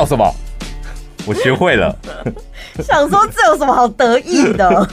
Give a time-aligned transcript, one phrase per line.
[0.00, 0.34] 笑什么？
[1.26, 1.94] 我学会了。
[2.82, 4.88] 想说这有什么好得意的？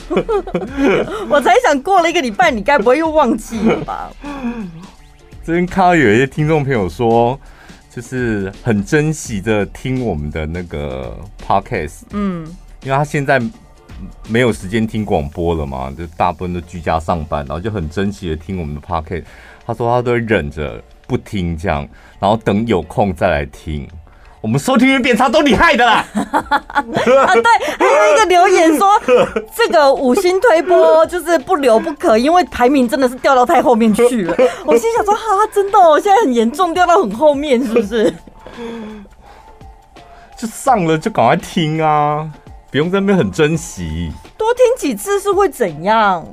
[1.29, 4.11] 我才想过了一个礼拜，你该不会又忘记了吧？
[5.45, 7.39] 这边看到有一些听众朋友说，
[7.89, 12.45] 就是很珍惜的听我们的那个 podcast，嗯，
[12.83, 13.41] 因为他现在
[14.27, 19.23] 没有时间听广播了嘛，就大部分都居家上班，然后就很珍惜的听我们的 podcast。
[19.65, 21.87] 他说他都会忍着不听这样，
[22.19, 23.87] 然后等有空再来听。
[24.39, 26.05] 我们收听率变差都你害的啦！
[26.13, 27.43] 啊，对，
[27.79, 28.87] 还有一个留言说，
[29.55, 34.35] 这个五星推播就是不留不可，因为排名真的是掉到太后面去了。
[34.63, 38.13] 我心想说，哈，真的哦，现在很严重，掉到很后面，是不是？
[40.37, 42.29] 就上了就赶快听啊，
[42.69, 44.11] 不用在那边很珍惜。
[44.37, 46.23] 多听几次是会怎样？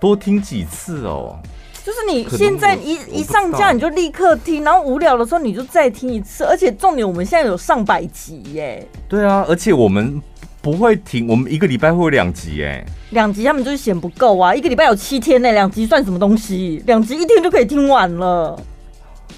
[0.00, 1.38] 多听几次哦。
[1.86, 8.84] 就是你现在一一上架你就立刻听，然后无聊的时候你就再听一次，而且重点我们现在有上百集耶。
[9.08, 10.20] 对啊，而且我们
[10.60, 12.84] 不会停，我们一个礼拜会有两集哎。
[13.10, 16.82] 两集他们就是嫌不够啊，一个礼拜有七天呢，两集算什么东西？
[16.86, 18.60] 两集一天就可以听完了。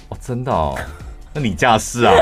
[0.07, 0.75] 哦，真的哦？
[1.35, 2.15] 那你架势啊？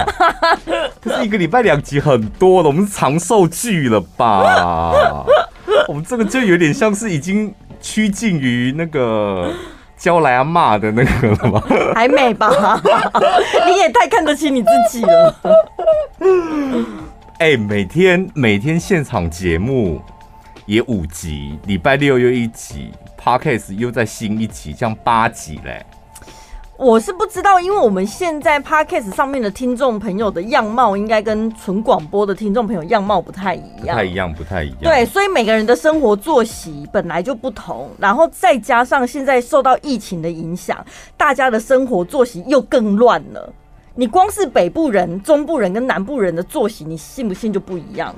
[0.99, 5.25] 可是一个礼拜两集很多了，我们是长寿剧了吧？
[5.87, 9.53] 我们这个就有点像是已经趋近于那个。
[9.97, 11.63] 教来啊骂的那个了吗？
[11.95, 12.81] 还没吧？
[13.67, 15.35] 你也太看得起你自己了。
[17.39, 20.01] 哎、欸，每天每天现场节目
[20.65, 25.85] 也五集，礼拜六又一集，Podcast 又再新一集，这样八集嘞。
[26.77, 34.77] 我是不知道，因为我们现在 Podcast 上面的听众朋友的样貌，应该跟纯广播的听众朋友样貌不太一样，不太一样，不太一样。
[34.81, 40.85] 对，所以每个人的生活作息本来就不同，然后再加上现在受到疫情的影响，
[41.17, 43.51] 大家的生活作息又更乱了。
[43.95, 48.13] 你光是北部人、中部人跟南部人的作息，你信不信就不一样？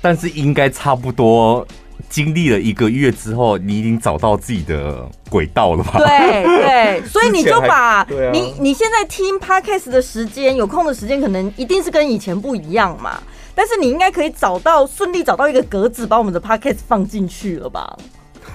[0.00, 1.66] 但是应该差不多。
[2.08, 5.98] 经历了一个月之后，你已经找到自己的轨道了吧？
[5.98, 13.18] 对对， 所以你就把你你现在听 podcast 的时间，有空的时间，可能一定是跟以前不一样嘛。
[13.54, 17.96] 但是你应该可以找到顺利找到一个格子，把我们的 podcast 放进去了吧？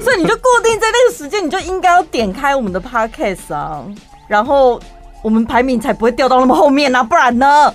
[0.00, 3.84] 所以你就固定在那个时间，你就应该要点开我们的 podcast 啊，
[4.28, 4.80] 然后
[5.22, 7.72] 我们排名才不会掉到那么后面啊，不然呢？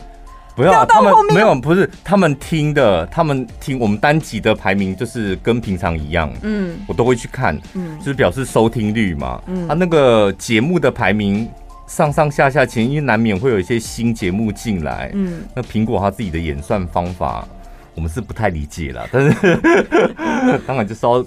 [0.61, 11.49] 不要，他们没有，不是他们听的，他们听我们单集的排名就是跟平常一样，嗯，我都会去看，嗯，就是表示收听率嘛，嗯，他那个节目的排名
[11.87, 17.47] 上上下下前，因为难免会有一些新节目进来，嗯，那苹果他自己的演算方法，
[17.95, 19.57] 我们是不太理解了，但是
[20.67, 21.25] 当然就是要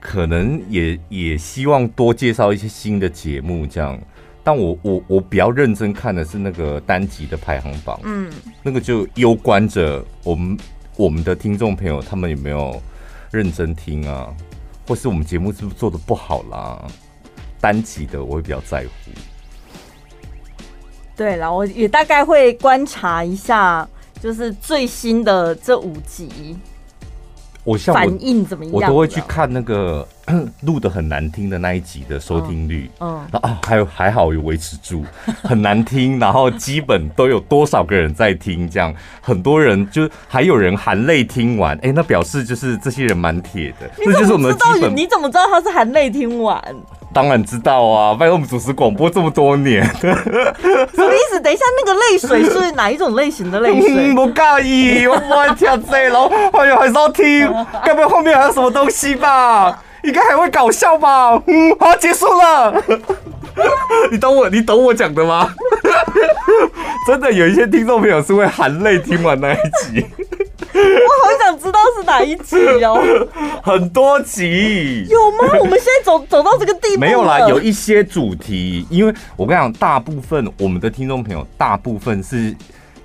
[0.00, 3.98] 可能也也希望多介绍一些新的节目这样。
[4.42, 10.58] 但我我我比较认真看的是那个单集的排行榜，嗯，那个就攸关着我们
[10.96, 12.80] 我们的听众朋友他们有没有
[13.30, 14.34] 认真听啊，
[14.88, 16.82] 或是我们节目是不是做的不好啦？
[17.60, 19.10] 单集的我会比较在乎。
[21.14, 23.86] 对啦，我也大概会观察一下，
[24.22, 26.56] 就是最新的这五集。
[27.62, 28.72] 我像我反应怎么样？
[28.74, 30.08] 我都会去看那个
[30.62, 35.04] 录的很难听的那一集的收听率，嗯，嗯啊，还有还好有维持住，
[35.42, 44.94] 很难听，然后基本都有多少个人在听，这样很多人就还有人含泪听完，哎、欸，那表示就是这些人蛮铁的，这就是我们的基本。
[44.96, 46.62] 你怎么知道他是含泪听完？
[47.12, 51.40] 当然知道啊，拜托我们主持广播这么多年， 什么意思？
[51.40, 54.14] 等一下，那个泪水是哪一种类型的泪水？
[54.14, 57.52] 不介意，我不爱听这种，哎呦，还是要听，
[57.84, 59.82] 该不会后面还有什么东西吧？
[60.04, 61.42] 应该还会搞笑吧？
[61.46, 62.82] 嗯，好，结束了。
[64.10, 65.52] 你懂我，你懂我讲的吗？
[67.06, 70.04] 真的有一些听众朋友是会含泪听完那一集。
[70.72, 73.02] 我好想知道是哪一集哦，
[73.62, 75.58] 很多集有吗？
[75.58, 82.54] 我们现在走走到这个地步，没有啦，有一些主题，因为我跟你讲，大部分我们的听众朋友，大部分是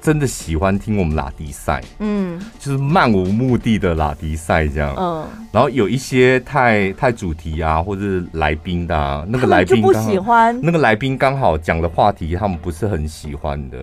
[0.06, 13.78] 真的喜欢听我们拉迪赛，嗯，就是漫无目的的拉迪赛这样，嗯，然后有一些太太主题啊，或者是来宾的啊，那个来宾不喜欢，那个来宾刚好讲的话题他们不是很喜欢的。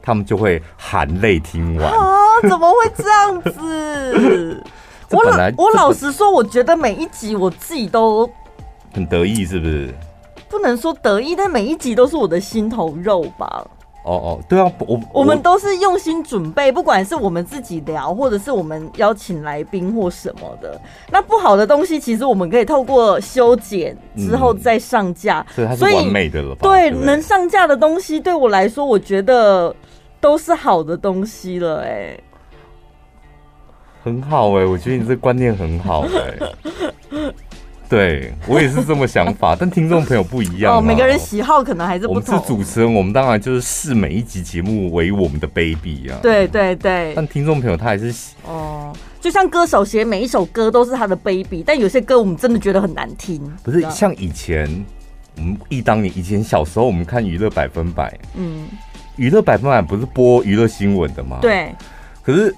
[0.00, 2.14] 他们就会含泪听完啊？
[2.42, 4.62] 怎么会这样子？
[5.10, 8.30] 我老我老实说，我觉得每一集我自己都
[8.92, 9.94] 很得意，是不是？
[10.46, 13.66] 不能说得意，但每一集都是我的心头肉吧。
[14.04, 20.78] 哦哦，对啊，我我们都是用心准备，不管是我们自己聊，或者是我们邀请来宾或什么的。
[21.10, 26.68] 那不好的东西，其实我们可以透过修剪之后再上架，所以它是完美的了吧？
[26.68, 29.74] 对，能上架的东西，对我来说，我觉得
[30.20, 32.20] 都是好的东西了，哎，
[34.02, 37.32] 很好哎，我觉得你这观念很好哎。
[37.94, 40.80] 对，我也是这么想法， 但听众朋友不一样哦。
[40.80, 42.24] 每个人喜好可能还是不同。
[42.24, 46.18] 我们是主持人，我们当然就是视每一集节目为我们的 baby 啊。
[46.20, 47.12] 对对对。
[47.14, 53.40] 但听众朋友他还是喜哦，就像歌手写每一首歌都是他的 baby，但有些歌我们真的觉得很难听。
[53.62, 54.68] 不是像以前
[55.36, 58.66] 我们忆当年以前小时候我们看娱乐百分百，嗯，
[59.14, 61.38] 娱乐百分百不是播娱乐新闻的吗？
[61.40, 61.72] 对。
[62.24, 62.52] 可是。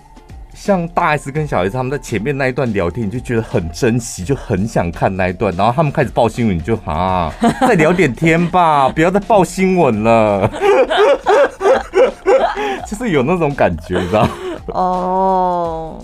[0.56, 5.54] 像大 S 跟小 S 他们在前面那一段聊天，你就觉得很珍惜，就很想看那一段。
[5.54, 7.30] 然后他们开始报新闻，你就啊，
[7.60, 10.48] 再聊点天吧， 不要再报新闻了。
[12.88, 14.26] 就是有那种感觉，你知道？
[14.68, 16.02] 哦，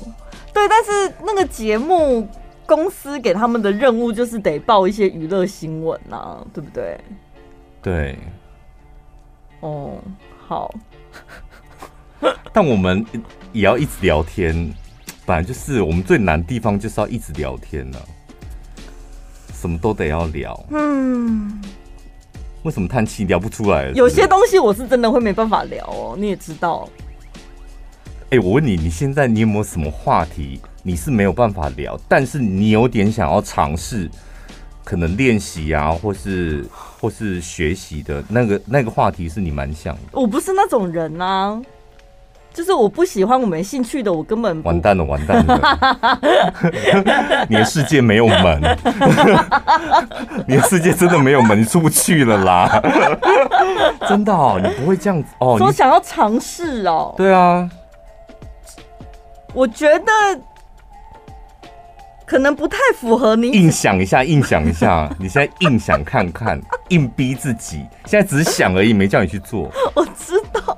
[0.52, 2.28] 对，但是那个节目
[2.66, 7.00] 公司给他们的任务就是得报一些娱乐新闻啊，对不对？
[7.81, 8.19] 对。
[9.60, 9.94] 哦，
[10.46, 10.72] 好。
[12.52, 13.04] 但我们。
[13.52, 14.72] 也要一直聊天，
[15.25, 18.04] 本来就是我们最难的地方，就是要一直聊天呢、啊。
[19.54, 20.58] 什么都得要聊。
[20.70, 21.60] 嗯。
[22.64, 23.90] 为什么叹气聊不出来？
[23.90, 26.88] 有些东西我是真的会没办法聊哦，你也知道。
[28.31, 34.08] 哎、欸，我问你，你现在你有没有什么话题你是没有办法聊，但是你有点想要尝试，
[34.84, 40.00] 可能练习啊，或是或是学习的那个那个话题，是你蛮想的？
[40.12, 41.60] 我不是那种人啊。
[42.52, 46.20] 就是我不喜欢我没兴趣的，我根本完蛋了，完蛋了！
[47.49, 48.60] 你的世界没有门，
[50.46, 52.82] 你的世界真的没有门，你出不去了啦！
[54.08, 55.56] 真的哦，你不会这样子哦？
[55.56, 57.14] 说想要尝试哦？
[57.16, 57.69] 对啊，
[59.54, 60.12] 我觉得
[62.26, 63.50] 可能不太符合你。
[63.50, 66.60] 硬想一下，硬想一下，你现在硬想看看，
[66.90, 69.70] 硬逼自己，现在只是想而已，没叫你去做。
[69.94, 70.76] 我知道。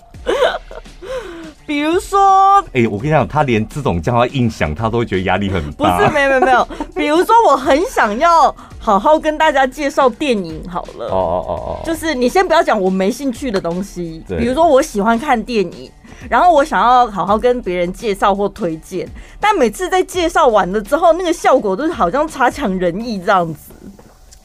[1.66, 5.98] 比如说，哎、欸，我跟你讲，他连这种叫他印象，他都会觉得压力很大。
[5.98, 6.68] 不是，没有没有没有。
[6.94, 11.06] 比如说，我很想要好好跟大家介绍电影，好了。
[11.06, 11.80] 哦哦哦哦。
[11.84, 14.22] 就是你先不要讲我没兴趣的东西。
[14.28, 15.90] 比如说，我喜欢看电影，
[16.28, 19.08] 然后我想要好好跟别人介绍或推荐，
[19.40, 23.72] 但每次在介绍完了之后，那个效果都是好像差强人意这样子。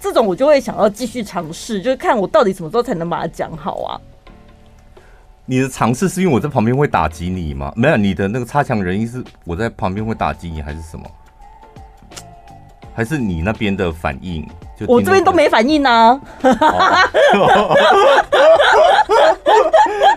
[0.02, 4.00] 这种我就会想要继续尝试，就是看我到底什么时候才能把它讲好啊。
[5.50, 7.74] 你的尝试是因为我在旁边会打击你吗？
[7.76, 11.04] 没有，你的那个差强人意是我在旁边会打击你，还是什么？
[12.94, 14.48] 还是你那边的反应？
[14.80, 16.22] 就我这边都没反应呢、啊。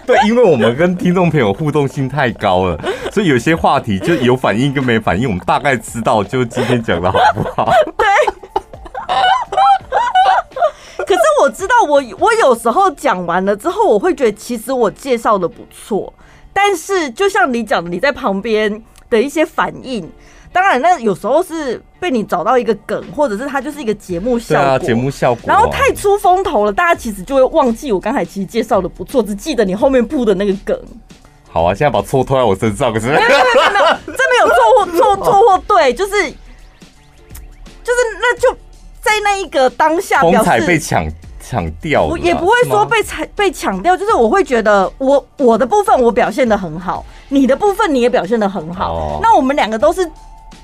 [0.04, 2.78] 对，因为我们跟听众朋友互动性太高了，
[3.10, 7.70] 所以有些话题就有反应跟没反应，我们大概知道就今天讲的好不好？
[7.96, 8.06] 对。
[11.06, 16.12] 可是我知道我，我我有时候讲完了之后，我会觉得其实我介绍的不错，
[16.52, 20.10] 但是就像你讲的，你在旁边的一些反应，
[20.52, 30.78] 当然那有时候是被你找到一个梗，或者是它就是一个节目效果，啊、节目效果，然后太出风头了，大家其实就会忘记我刚才其实介绍的不错，只记得你后面铺的那个梗。
[31.50, 36.12] 好啊，现在把错拖在我身上，可是没有没有没有，这没有错或错错或对，就是
[37.82, 38.56] 就是那就。
[39.02, 41.06] 在那一个当下，风采被抢
[41.42, 50.08] 抢掉，我也不会说被抢被抢掉，就是我会觉得我我的部分我表现的很好，你的部分你也表现的很好，哦、那我们两个都是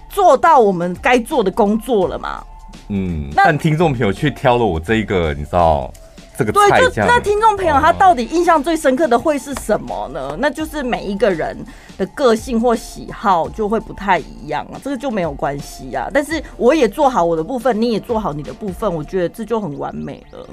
[0.09, 2.43] 做到我们该做的工作了嘛？
[2.89, 5.93] 嗯，但听众朋友却挑了我这一个，你知道。
[6.39, 10.37] 这个对，就那听众朋友他到底印象最深刻的会是什么呢？
[10.39, 11.57] 那就是每一个人
[11.97, 16.09] 的个性或喜好就会不太一样啊，这个就没有关系啊。
[16.15, 20.47] 但是我也做好我的部分，你也做好你的部分，我觉得这就很完美了。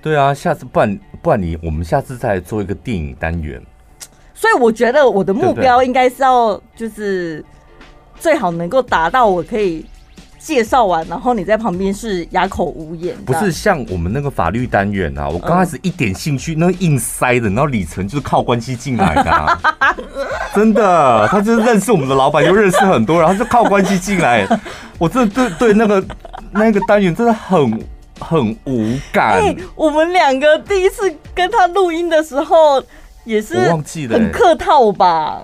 [0.00, 3.62] 对啊，下次不然不然你我们下次再做一个电影单元。
[4.32, 7.44] 所以我觉得我的目标应该是要就是
[8.18, 9.84] 最好能够达到我可以。
[10.44, 13.16] 介绍完，然后你在旁边是哑口无言。
[13.24, 19.58] 不是像我们那个法律单元啊，我刚开始一点兴趣，那个硬塞的，然后李晨就是靠关系进来的，啊，
[20.54, 24.46] 真的，他就是认识我们的老板，又认识很多，然后就靠关系进来。
[24.98, 26.04] 我真的对对那个
[26.52, 27.82] 那个单元真的很
[28.20, 29.40] 很无感。
[29.40, 32.84] 欸，我们两个第一次跟他录音的时候
[33.24, 35.40] 也是忘记了，很客套吧？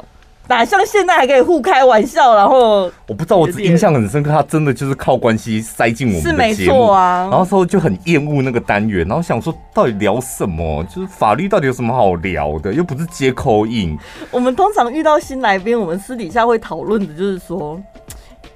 [0.50, 7.28] 哪像现在还可以互开玩笑，然后我不知道，我印象很深刻，他真的就是靠关系塞进我们的节目啊。
[7.30, 10.82] 然后时候就很厌恶那个单元，然后想说到底聊什么？
[10.92, 12.74] 就是法律到底有什么好聊的？
[12.74, 13.96] 又不是接 call in。
[14.32, 17.80] 我们通常遇到新来宾，我们私底下会讨论的就是说。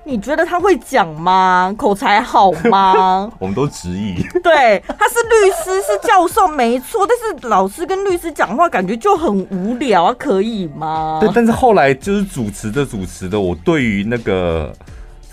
[0.04, 1.74] 你觉得他会讲吗？
[1.78, 3.30] 口才好吗？
[3.40, 4.22] 我们都质疑。
[4.42, 7.06] 对，他是律师，是教授，没错。
[7.06, 11.18] 但是老师跟律师讲话，感觉就很无聊，可以吗？
[11.20, 14.72] 对，但是后来就是主持的主持的，我对于那个。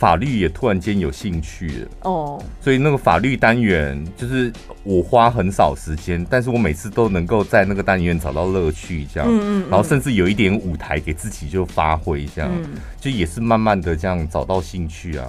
[0.01, 1.67] 法律也突然间有兴趣。
[1.67, 12.49] 了哦，所以那个法律单元就是我花很少时间，但是我每次都能够在那个单元找到乐趣，这样，嗯嗯，然后甚至有一点舞台给自己就发挥，这样，
[12.99, 15.27] 就也是慢慢的这样找到兴趣啊。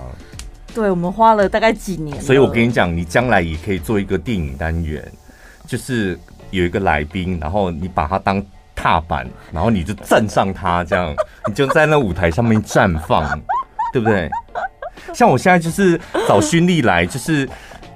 [0.74, 5.06] 对，我们花了大概几年，所以我跟你讲，你将来也可以做一个电影单元，
[5.66, 6.18] 就是
[6.50, 8.42] 有一个来宾，然后你把他当
[8.74, 11.14] 踏板，然后你就站上他，这样，
[11.46, 13.38] 你就在那舞台上面绽放。
[13.92, 14.30] 对不对？
[15.12, 17.48] 像我现在就是找勋丽来，就是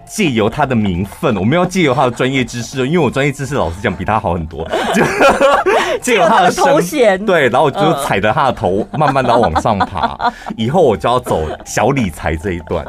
[0.07, 5.03] 借由他的名分，我们要借由他的专业知识，因为我专业知识老实讲比他好很多， 就
[6.03, 10.31] 借由他的头衔，对，然后我就踩着他的头，慢慢的往上爬。
[10.57, 12.85] 以后我就要走小理财这一段，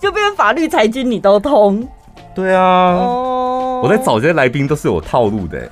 [0.00, 1.86] 就变成法律财经你都通。
[2.34, 2.96] 对啊，
[3.82, 5.68] 我在找这些来宾都是有套路的。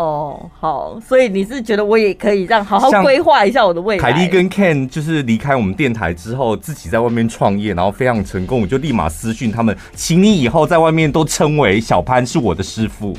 [0.00, 4.02] 哦，好，所以你是觉得我也可以这样好好规划一下我的未来。
[4.02, 13.14] 凯莉跟 Ken 就是离开我们电台之后，自己在外面创业，然后非常成功，我就立马私讯他们，请你以后在外面都称为小潘是我的师傅，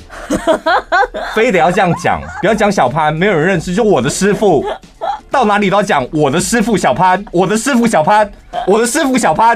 [1.35, 4.65] 非得要这样讲，不要讲小潘，没有人认识，就我的师傅，
[5.29, 8.31] 到哪里都要讲我的师傅小潘，我的师傅小潘，
[8.65, 9.55] 我的师傅小潘。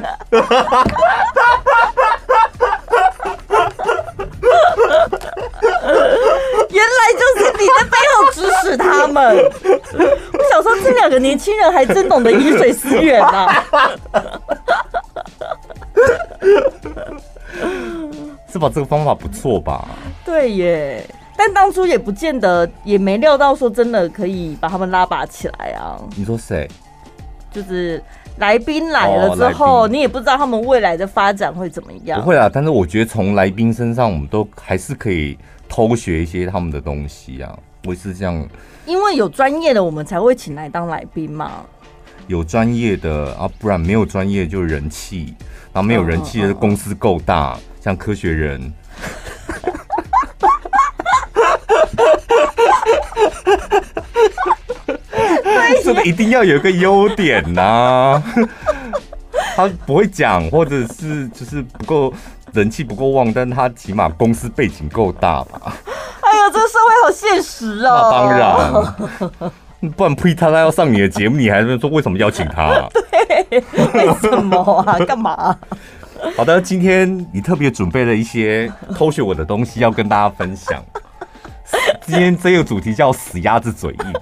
[6.69, 9.35] 原 来就是你在背后指使他们。
[10.33, 13.63] 我想说，这两个年轻人还真懂得饮水思源啊！
[18.51, 18.69] 是吧？
[18.73, 19.87] 这个方法不错吧？
[20.25, 21.03] 对耶，
[21.37, 25.97] 但当初也不见得，也没料到说真的可以把他们拉拔起来啊。
[26.15, 26.69] 你说谁？
[27.51, 28.03] 就是
[28.37, 32.19] 来宾来了之后，你也不知道他们未来的发展会怎么样。
[32.19, 35.37] 不会啊，但是我觉得从来宾身上，我们都还是可以。
[35.67, 38.47] 偷学一些他们的东西啊，我是这样。
[38.85, 41.63] 因为有专业的，我们才会请来当来宾嘛。
[42.27, 45.33] 有专业的啊，不然没有专业就人气，
[45.71, 48.73] 然后没有人气的公司够大，像科学人。
[55.83, 58.23] 这个一定要有一个优点呐、啊，
[59.55, 62.11] 他不会讲，或者是就是不够。
[62.55, 65.73] 人气不够旺，但他起码公司背景够大吧？
[66.21, 68.09] 哎呀，这个社会好现实哦。
[68.09, 72.87] 那当然，不然呸，他他要上你的节目，你还是说为什么邀请他、啊？
[72.93, 74.57] 对，为什么
[74.87, 74.97] 啊？
[75.05, 75.55] 干嘛？
[76.35, 80.83] 好的，今天你特别准备了一些偷学我的东西要跟大家分享。
[82.01, 84.13] 今天这个主题叫“死鸭子嘴硬”。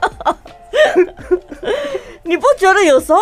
[2.24, 3.20] 你不觉得有时候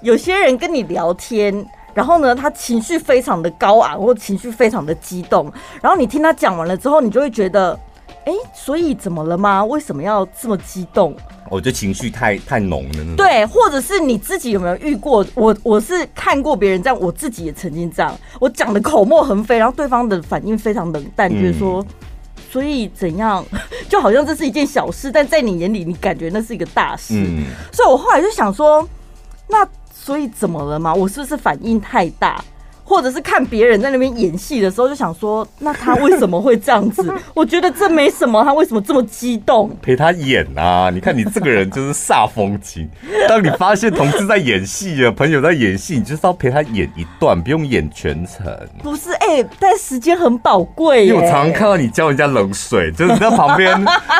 [0.00, 1.64] 有些人跟你聊天？
[1.94, 5.52] 然后呢，他情绪非常的高昂，或情绪非常的激动。
[5.80, 7.78] 然后你听他讲完了之后，你就会觉得，
[8.24, 9.64] 哎，所以怎么了吗？
[9.64, 11.14] 为什么要这么激动？
[11.50, 13.16] 我觉得情绪太太浓了。
[13.16, 15.24] 对，或者是你自己有没有遇过？
[15.34, 18.16] 我我是看过别人这样，我自己也曾经这样。
[18.40, 21.84] 我讲的口沫横飞，然后对方的反应非常冷淡，就是说，
[22.50, 23.44] 所以怎样？
[23.86, 27.12] 就好像这是一件小事，但在你眼里，你感觉那是一个大事。
[27.16, 27.44] 嗯。
[27.70, 28.88] 所以我后来就想说，
[29.46, 29.68] 那。
[30.04, 30.92] 所以怎么了嘛？
[30.92, 32.42] 我是不是反应太大？
[32.84, 37.14] 或者是看别人在那边演戏的时候，就想说，那他为什么会这样子？
[37.32, 39.70] 我觉得这没什么，他为什么这么激动？
[39.80, 40.90] 陪他演啊！
[40.92, 42.90] 你看你这个人就是煞风景。
[43.28, 48.44] 当你发现同事在演戏啊，朋友在演戏，你就是要陪他演一段，不用演全程。
[48.82, 51.06] 不是哎、欸，但时间很宝贵。
[51.06, 53.72] 因为我常常看到你浇人家冷水，就是你在旁边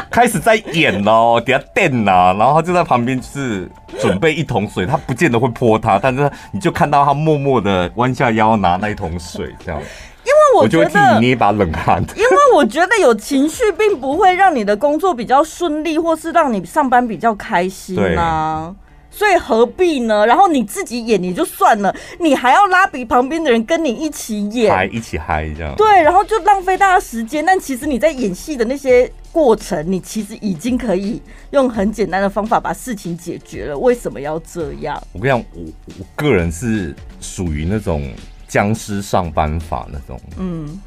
[0.09, 3.69] 开始在演哦，底下电啊，然后他就在旁边就是。
[4.01, 9.81] 准备一桶水，他不见得会泼他，但是你就看到他默默的弯下腰拿那一桶水，这样。
[10.25, 12.01] 因为我觉得，我就会替你捏一把冷汗。
[12.17, 18.73] 因为我觉得有情绪并不会让你的工作比较顺利，或是让你上班比较开心啊。
[19.15, 20.27] 所以何必呢？
[20.27, 25.75] 然后你自己演也就算了，你还要拉比旁边的人跟你一起演，还一起嗨这样。
[25.77, 27.45] 对，然后就浪费大家时间。
[27.45, 33.79] 但其实你在演戏的那些过程，你其实已经可以用很简单的方法把事情解决了。
[33.79, 35.01] 为什么要这样？
[35.13, 35.63] 我跟你讲，我
[36.01, 38.11] 我个人是属于那种
[38.49, 40.19] 僵尸上班法那种。
[40.39, 40.81] 嗯，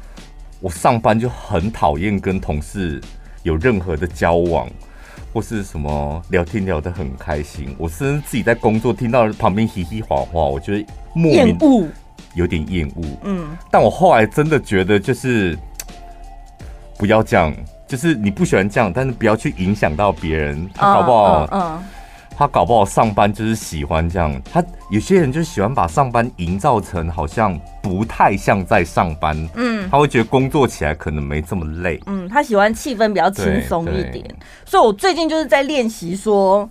[0.60, 3.00] 我上班就很讨厌跟同事
[3.44, 4.68] 有任何的交往
[5.36, 11.58] 或是什么聊天聊得很开心，我甚至自己在工作听到旁边嘻嘻哈哈，我觉得莫名
[12.34, 13.04] 有点厌恶。
[13.22, 15.54] 嗯，但我后来真的觉得就是
[16.96, 17.54] 不要这样，
[17.86, 21.84] 就是你不喜欢这样，但是不要去影响到别人，他搞不好，嗯。
[22.38, 34.24] 他搞不好上班就是喜欢这样，他有些人就喜欢把上班营造成好像不太像在上班，嗯，他会觉得工作起来可能没这么累，嗯，他喜欢气氛比较轻松一点，
[34.64, 36.68] 所以我最近就是在练习说，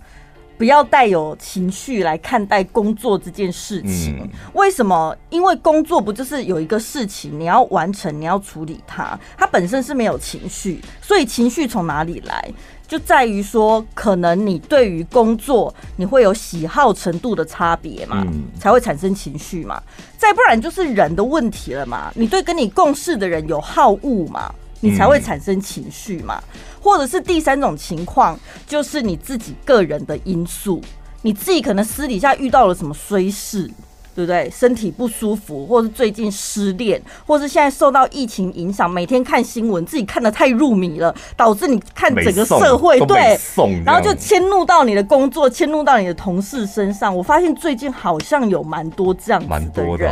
[0.58, 4.18] 不要带有情绪来看待工作这件事情。
[4.22, 5.14] 嗯，为什么？
[5.28, 12.52] 因为工作不就是有一个事情你要完成，你要处理它，它本身是没有情绪，所以情绪从哪里来？
[12.88, 18.24] 就在于说，可能你对于工作你会有喜好程度的差别嘛，
[18.60, 19.82] 才会产生情绪嘛。
[20.16, 22.12] 再不然就是人的问题了嘛。
[22.14, 26.42] 你对跟你共事的人有好恶嘛，你才会产生情绪嘛。
[26.80, 30.80] 或者是第三种情况，就是你自己个人的因素，
[31.22, 33.68] 你自己可能私底下遇到了什么衰事。
[34.16, 34.50] 对不对？
[34.50, 43.38] 身体不舒服，或是最近失恋，或是现在受到疫情影响，每天看新闻，自己看的太入迷了，导致你看整个社会对，
[43.84, 47.14] 然后就迁怒到你的工作，迁怒到你的同事身上。
[47.14, 50.10] 我发现最近好像有蛮多这样子的人。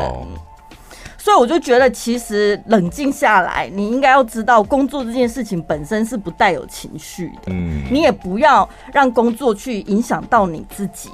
[1.17, 7.47] 所以我就觉得，其实冷静下来，你应该要知道，工作这件事情本身是不带有情绪的。
[7.47, 11.09] 嗯，你也不要让工作去影响到你自己。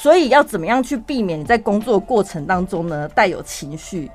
[0.00, 4.08] 所以要怎么样去避免你在工作过程当中呢带有情绪？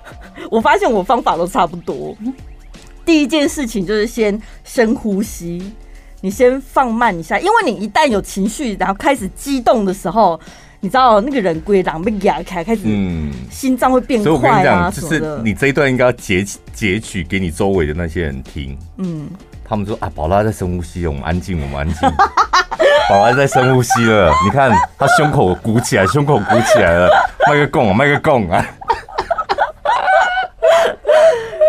[0.50, 2.16] 我发现我方法都差不多。
[3.04, 5.72] 第一件事情就是先深呼吸，
[6.22, 10.40] 你先放慢一下，因为你一旦有情绪，然后开始激动的时候，
[10.80, 15.18] 你知道那个人归狼被压开，开始嗯，心脏会变快啊什么的。
[15.18, 19.28] 就是你这一段应该要截截取给你周围的那些人听，嗯，
[19.70, 22.10] 他们说啊，宝拉在深呼吸，我们安静，我们安静。
[23.08, 27.08] 宝拉在深呼吸了，你看他胸口鼓起来，胸口鼓起来了，
[27.46, 28.56] 麦个拱，麦个拱啊！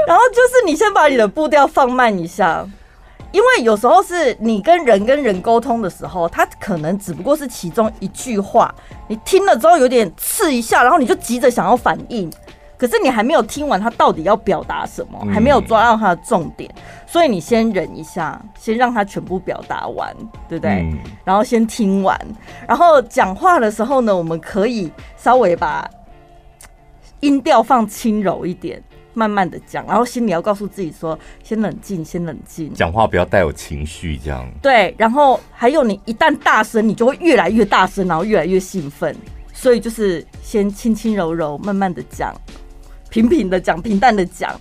[0.08, 2.66] 然后就是你先把你的步调放慢一下，
[3.32, 8.74] 因为有时候是你跟人跟人沟通的时候，他可能只不过是其中一句话，
[9.08, 12.34] 你听了之后有点刺一下，然后你就急着想要反应。
[12.82, 16.68] 可是你还没有听完他到底要表达什么，还没有抓到他的重点，
[17.06, 20.12] 所以你先忍一下，先让他全部表达完，
[20.50, 20.92] 对不对？
[21.24, 22.20] 然后先听完，
[22.68, 25.88] 然后讲话的时候呢，我们可以稍微把
[27.20, 28.82] 音调放轻柔一点，
[29.14, 32.74] 慢慢的讲，然后心里要告诉自己说：先冷静，先冷静。
[32.74, 34.44] 讲话不要带有情绪，这样。
[34.60, 39.16] 对，然后还有你一旦大声，你就会越来越大声，然后越来越兴奋，
[39.54, 42.34] 所以就是先轻轻柔柔，慢慢的讲。
[43.12, 44.60] 平平的讲，平淡的讲，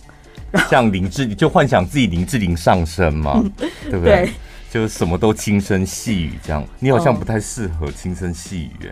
[0.68, 3.42] 像林志玲就幻想自己林志玲上身嘛，
[3.88, 4.26] 对不对？
[4.26, 4.30] 对，
[4.68, 6.62] 就什么都轻声细语这样。
[6.80, 8.90] 你好像不太适合轻声细语，哎，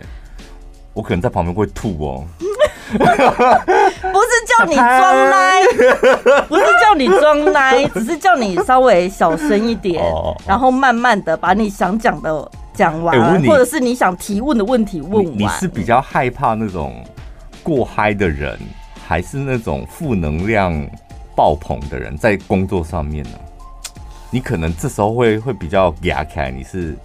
[0.93, 2.25] 我可能在旁边会吐哦。
[2.89, 5.61] 不是叫你装奶，
[6.47, 10.01] 不是叫你装奶， 只是叫你稍微小声一点，
[10.47, 15.37] 然后慢慢的把你想讲的讲完，或者是你想提问的问题问完。
[15.37, 17.05] 你是比较害怕那种
[17.61, 18.57] 过嗨的人？
[19.09, 20.71] 还是那种负能量
[21.35, 23.31] 爆棚的人，在工作上面呢，
[24.29, 26.51] 你可能这时候会会比较压开。
[26.51, 26.95] 你是，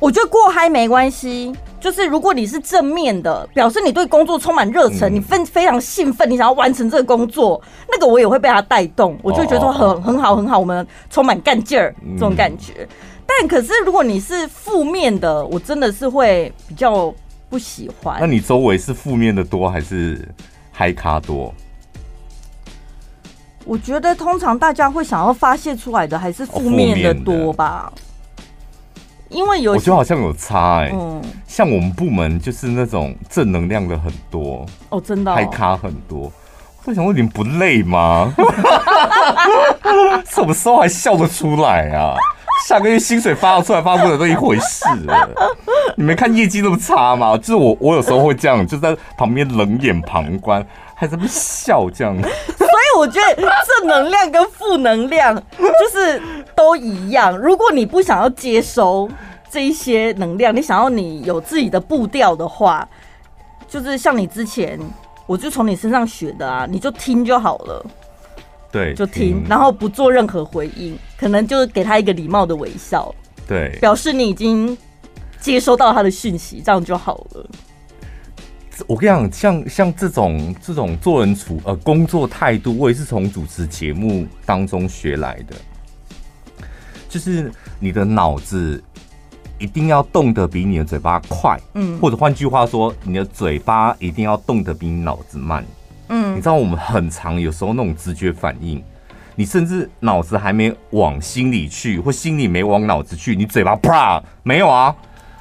[0.00, 12.88] 我觉得过嗨没关系，就是如果你是正面的，表示你对工作充满热忱，你非非常兴奋，你想要完成这个工作，那个我也会被他带动，我就觉得说很很好很好，我们充满干劲儿这种感觉。
[13.26, 17.14] 但可是如果你是负面的，我真的是会比较
[17.50, 18.16] 不喜欢。
[18.18, 20.26] 那你周围是负面的多还是？
[20.76, 21.54] 嗨咖多，
[23.64, 27.92] 我觉得通常大家会想要发泄出来的还是负面的多吧，
[29.28, 34.66] 因为有我觉得好像有差哎，嗯，像我们部门就是那种正能量的很多。
[34.88, 36.30] 哦，真的嗨咖很多，
[36.84, 38.34] 我想问你们不累吗？
[40.26, 42.16] 什么时候还笑得出来啊？
[42.66, 44.86] 下个月薪水发了出来，发不了都一回事。
[45.96, 47.36] 你没看业绩那么差吗？
[47.36, 52.16] 就是我，我有时候会这样，就在旁边冷眼旁观，还在那笑这样。
[52.22, 56.22] 所以我觉得正能量跟负能量就是
[56.56, 57.36] 都一样。
[57.36, 59.08] 如果你不想要接收
[59.50, 62.88] 这一些能量，你想要你有自己的步调的话，
[63.68, 64.80] 就是像你之前，
[65.26, 67.84] 我就从你身上学的啊，你就听就好了。
[68.74, 73.14] 对，就听，然后不做任何回应，可能就是给他一个礼貌的微笑，
[73.46, 74.76] 对，表示你已经
[75.38, 77.48] 接收到他的讯息，这样就好了。
[78.88, 85.54] 我跟你讲，像像这种这种做人处呃工作态度，我也是从主持节目当中学来的。
[87.08, 88.82] 就是你的脑子
[89.60, 95.64] 一定要动得比你的嘴巴快，嗯，或者换句话说，你的嘴巴一定要动得比你脑子慢，
[96.08, 98.82] 嗯，你知道我们很常有时候那种直觉反应，
[99.34, 104.94] 你甚至脑子还没往心里去，或心里没往脑子去，你嘴巴啪没有啊，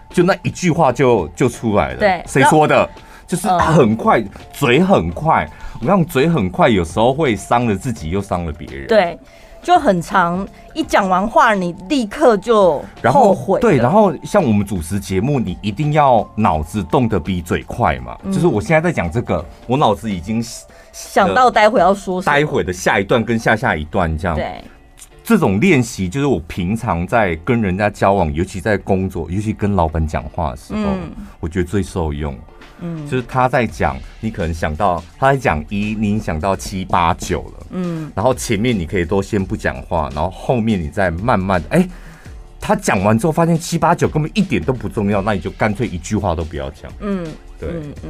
[0.10, 2.90] 就那一句话就就出来了，对，谁说的？
[3.26, 5.50] 就是很快，呃、嘴很快。
[5.82, 8.88] 我让嘴很快，有时候会伤了自己，又伤了别人。
[8.88, 9.18] 对，
[9.64, 10.48] 就很长。
[10.76, 13.60] 一讲完话，你立刻就后悔。
[13.60, 18.18] 对，然后像我们主持节目，你一定要脑子动得比嘴快嘛。
[18.24, 20.44] 嗯、就是我现在在讲这个，我脑子已经
[20.92, 24.36] 想到待会要说什么，待会的下一段跟下下一段这样。
[24.36, 24.64] 对，
[25.24, 32.36] 这种练习就是我平常在跟人家交往，尤其在工作，尤其跟老板讲话的时候，嗯、我觉得最受用。
[32.80, 41.90] 嗯，就是他在讲，你可能想到他在讲一，你想到七八九了，嗯，然后前面你可以都先不讲话，然后后面你再慢慢，哎、欸，
[42.60, 47.26] 他讲完之后发现七八九根本一点都不重要，那你就干脆一句话都不要讲，嗯，
[47.60, 48.10] 对，嗯嗯。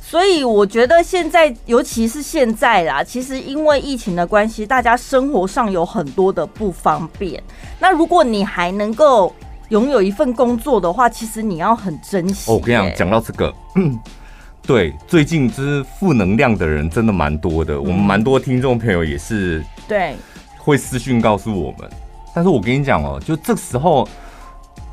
[0.00, 7.42] 所以我觉得现在，尤其是现在啦，其实因为疫情的关系，大家生活上有很多的不方便。
[7.78, 9.34] 那如果你还能够。
[9.72, 12.52] 拥有一份工作的话，其实你要很珍惜。
[12.52, 13.54] 我跟你讲，讲到这个，
[14.66, 17.80] 对，最近就是负能量的人真的蛮多的。
[17.80, 20.14] 我们蛮多听众朋友也是，对，
[20.58, 21.90] 会私讯告诉我们。
[22.34, 24.06] 但是我跟你讲哦，就这时候，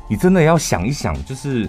[0.08, 1.68] 你真的要想一想，就是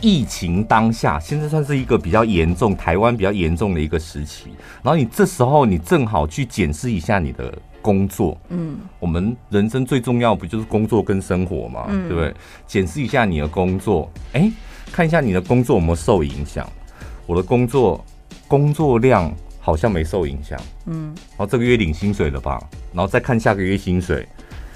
[0.00, 4.46] 疫情当下，现在算是一个比较严重，台湾比较严重的一个时期。
[4.82, 7.52] 然后你这时候，你正好去检视一下你的。
[7.88, 12.34] 工作，嗯，我们人生最重要不就是工作跟生活嘛，嗯、对不对？
[12.66, 14.52] 检视一下你的工作，哎、欸，
[14.92, 16.68] 看一下你的工作有没有受影响。
[17.24, 18.04] 我的工作
[18.46, 22.60] 工作量好像没受影响，嗯，然后这个月领薪水了吧？
[22.92, 24.28] 然后再看下个月薪水，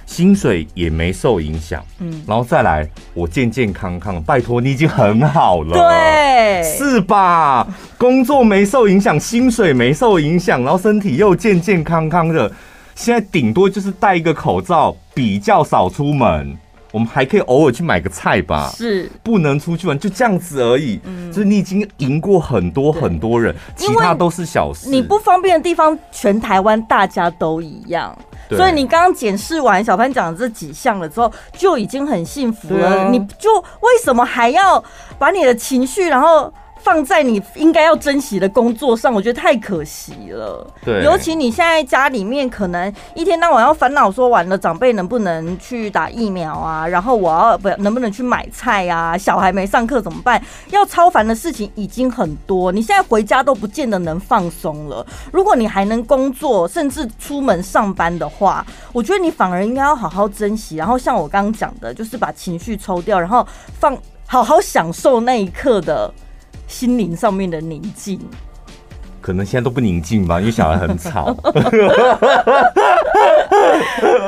[0.06, 7.68] 薪水也没受影响，嗯，然后再来我健健康康，拜托你已经很好了，对，是吧？
[7.98, 12.50] 工作没受影响，薪水没受影响，然后身体又健健康康的。
[12.94, 16.56] 现在顶多就是戴一个口罩，比较少出门。
[16.92, 21.00] 我们还可以偶尔去买个菜吧，是不能出去玩，就这样子而已。
[21.04, 24.90] 嗯，就是你已经赢过很多很多人，其他都是小事。
[24.90, 28.14] 你不方便的地方，全台湾大家都一样。
[28.50, 33.08] 所以你刚刚检视完小潘讲的这几项了之后，就已经很幸福了。
[33.08, 33.50] 你就
[33.80, 34.84] 为什么还要
[35.18, 36.52] 把你的情绪，然后？
[36.82, 40.66] 放在你应该要珍惜的工作上，我觉得太可惜了。
[40.84, 46.86] 对，尤其你现在家里面可能一天到晚要烦恼说，完了长辈能不能去打疫苗啊？
[46.86, 49.16] 然后我要不能不能去买菜啊？
[49.16, 50.42] 小孩没上课怎么办？
[50.70, 55.06] 要超烦的事情已经很多，你现在回家都不见得能放松了。
[55.30, 60.76] 如果你还能工作，甚至出门上班的话，我觉得你反而应该要好好珍惜。
[60.76, 63.46] 然后像我刚刚讲的，就是把情绪抽掉，然后
[63.78, 66.12] 放好好享受那一刻的。
[66.72, 68.18] 心灵上面的宁静，
[69.20, 71.26] 可能现在都不宁静吧，因为小孩很吵。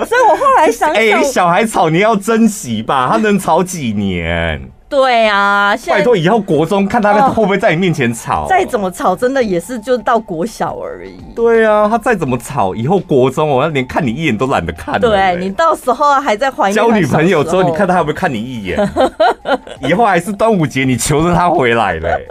[0.04, 4.70] 所以我后来想想，哎、欸，小孩吵你要珍惜吧，他能吵几年？
[4.94, 8.46] 对啊，拜托以后国中看他会不会在你面前吵？
[8.48, 11.16] 再怎么吵，真的也是就到国小而已。
[11.34, 15.00] 对啊，他再怎么吵，以后国中我要连看你一眼都懒得看。
[15.00, 18.78] 对，你到时候还在怀念交女朋友之后，你看他会不会看你一眼？
[19.82, 22.26] 以后还是端午节，你求着他回来嘞。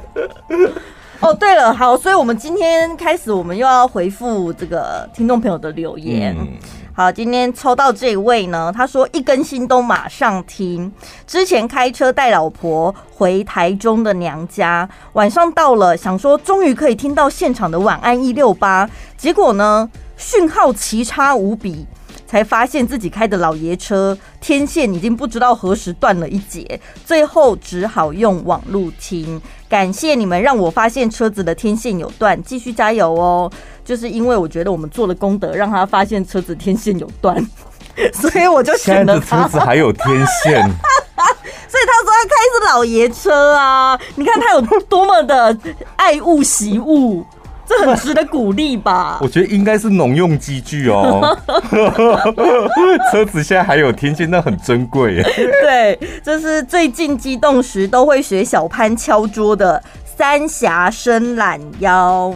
[1.20, 6.34] 哦，对了，好，所以我们今天开始，我们又要回复这个听众朋友的留言。
[6.38, 6.48] 嗯
[6.92, 10.92] 好，今天抽到这位呢，他说一更新都马上听。
[11.26, 21.86] 之前开车带老婆回台中的娘家，晚上到了，想说终于可以听到现场的晚安一六八，结果呢，讯号奇差无比。
[22.26, 29.42] 才发现自己开的老爷车天线已经不知道何时断了一截，最后只好用网路听。
[29.68, 33.50] 感谢你们让我发现车子的天线有断，继续加油哦！
[33.90, 37.44] 就是因为我觉得我们做了功德，让他发现车子天线有断，
[38.14, 39.42] 所以我就选了他。
[39.42, 40.06] 车子还有天
[40.44, 40.62] 线，
[41.66, 43.98] 所以他说他开的是老爷车啊！
[44.14, 45.58] 你看他有多么的
[45.96, 47.26] 爱物惜物。
[47.66, 49.18] 这很值得鼓励吧？
[49.20, 51.36] 我觉得应该是农用机具哦。
[53.10, 55.22] 车子现在还有天线，那很珍贵耶。
[55.62, 62.32] 对，这是最近激动时都会学小潘敲桌的三峡伸懒腰，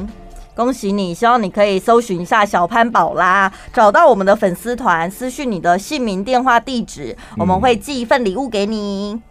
[0.54, 1.12] 恭喜你！
[1.12, 9.12] 希望你可以搜寻一下小潘宝拉，找到我们的粉丝团，私讯你的姓名、电话、地址，我们会寄一份礼物给你。
[9.14, 9.22] 嗯。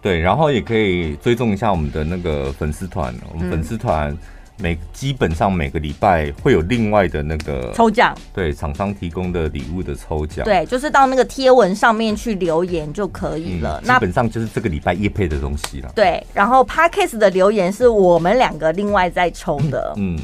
[0.00, 4.16] 对，然后也可以追踪一下我们的那个粉丝团，我们粉丝团。
[4.60, 13.80] 每基本上每个礼拜会有另外的那个抽奖，对，厂商提供的礼物的抽奖，对，就是到那个贴文上面去留言就可以了。
[13.84, 15.88] 嗯、基本上就是这个礼拜叶配的东西了。
[15.94, 19.94] 对，然后 Podcast 的留言是我们两个另外在抽的。
[19.96, 20.18] 嗯。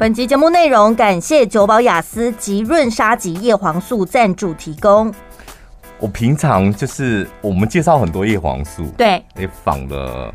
[0.00, 5.12] 本集节目内容感谢九宝雅思及润沙及叶黄素赞助提供。
[5.98, 10.34] 我平常就是我们介绍很多叶黄素，对，也访了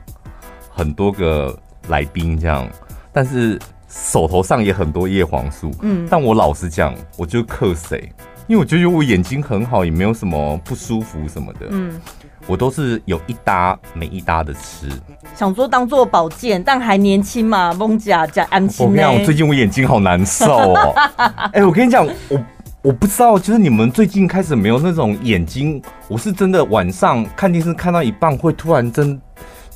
[0.69, 2.69] 很多个来宾这样，
[3.11, 8.07] 但是手头上也很多叶黄素，嗯，但我老实讲，我就克谁，
[8.47, 11.99] 因为我觉得我眼睛很好，也没有什么不舒服什么的，嗯。
[12.47, 14.87] 我都是有一搭没一搭的吃，
[15.35, 18.85] 想说当做保健，但还年轻嘛，蒙甲加安心。
[18.85, 20.93] 我跟你讲，我最近我眼睛好难受哦。
[21.17, 22.45] 哎、欸，我跟你讲，我
[22.83, 29.19] 我不知道，就是你们最近开始没有那种眼睛，我是真的晚上看电视看到一半，会突然真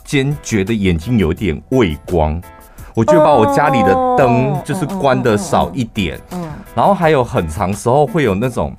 [0.03, 2.39] 间觉得眼睛有点畏光，
[2.99, 8.75] 我就把我家里的灯就是关的少一点，嗯，然后还有很长时候会有那种。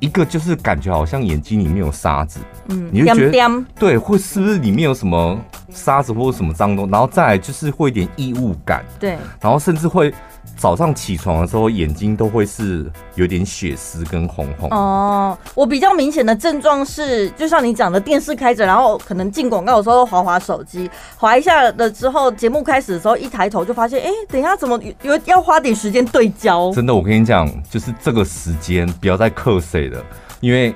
[0.00, 5.38] 一个就是感觉好像眼睛里面有沙子，嗯，你就觉得对，会是不是里面有什么
[5.74, 6.90] 沙子或者什么脏东西？
[6.92, 10.14] 然后再来就是会有点异物感，对，然后甚至会。
[10.56, 14.70] 早上起床的时候，眼睛都会是有点血丝跟红红。
[14.70, 26.70] 哦，我比较明显的症状是，就像你讲的，电视开着，然后可能进广告的时候滑滑手机，滑一下了之后，节目开始的时候一抬头就发现，哎，等一下怎么有要花点时间对焦？
[26.72, 30.00] 真的，我跟你讲，就是这个时间不要再瞌睡了，
[30.40, 30.72] 因为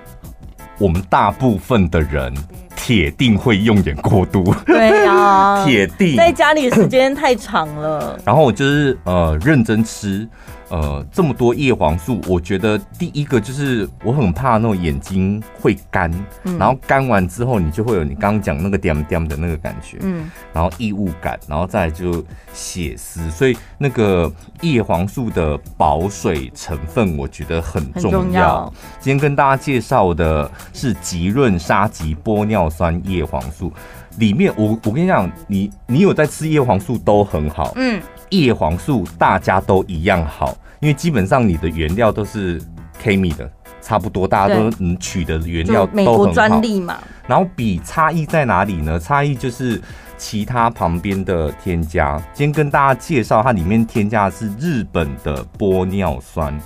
[0.78, 2.32] 我们大部分的人。
[2.80, 8.18] 铁定会用眼过度，对呀， 铁定在家里时间太长了。
[8.24, 10.26] 然后我就是呃认真吃。
[10.70, 16.12] 呃，这么多叶黄素，我觉得第一个就是我很怕那种眼睛会干，
[16.44, 28.20] 嗯、然后干完之后你就会有你刚刚讲那个点点的那个感觉，嗯，然后异物感，然后再来就血丝，所以那个叶黄素的保水成分我觉得很重要。
[28.20, 28.72] 重要。
[29.00, 33.72] 今天跟大家介绍的是极润沙棘玻尿酸叶黄素，
[34.18, 37.98] 里面我我跟你讲，你你有在吃叶黄素都很好，嗯。
[38.30, 42.60] 叶黄素大家都一样好，因为基本上你的原料都是
[43.00, 46.12] k i 的，差不多，大家都能取的原料都很好。
[46.12, 46.98] 美国专利嘛。
[47.26, 48.98] 然后比差异在哪里呢？
[48.98, 49.80] 差异就是
[50.16, 52.16] 其他旁边的添加。
[52.32, 56.58] 今天跟大家介绍，它里面添加的是日本的玻尿酸。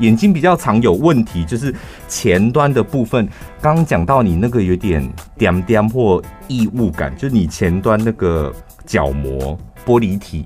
[0.00, 1.72] 眼睛比较常有问题，就是
[2.08, 3.28] 前端的部分。
[3.62, 8.52] 刚刚讲到你那个有点点点或异物感，就是你前端那个
[8.84, 10.44] 角膜玻璃体。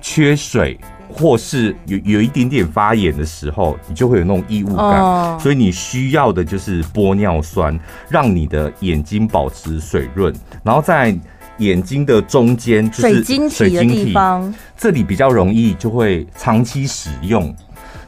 [0.00, 0.78] 缺水
[1.18, 5.40] 或是有有一点点发炎的时候，你就会有那种异物感，oh.
[5.40, 7.78] 所以你需要的就是玻尿酸，
[8.08, 11.16] 让你的眼睛保持水润，然后在
[11.58, 17.52] 眼睛的中间就是水晶体的地方，这里比较容易就会长期使用，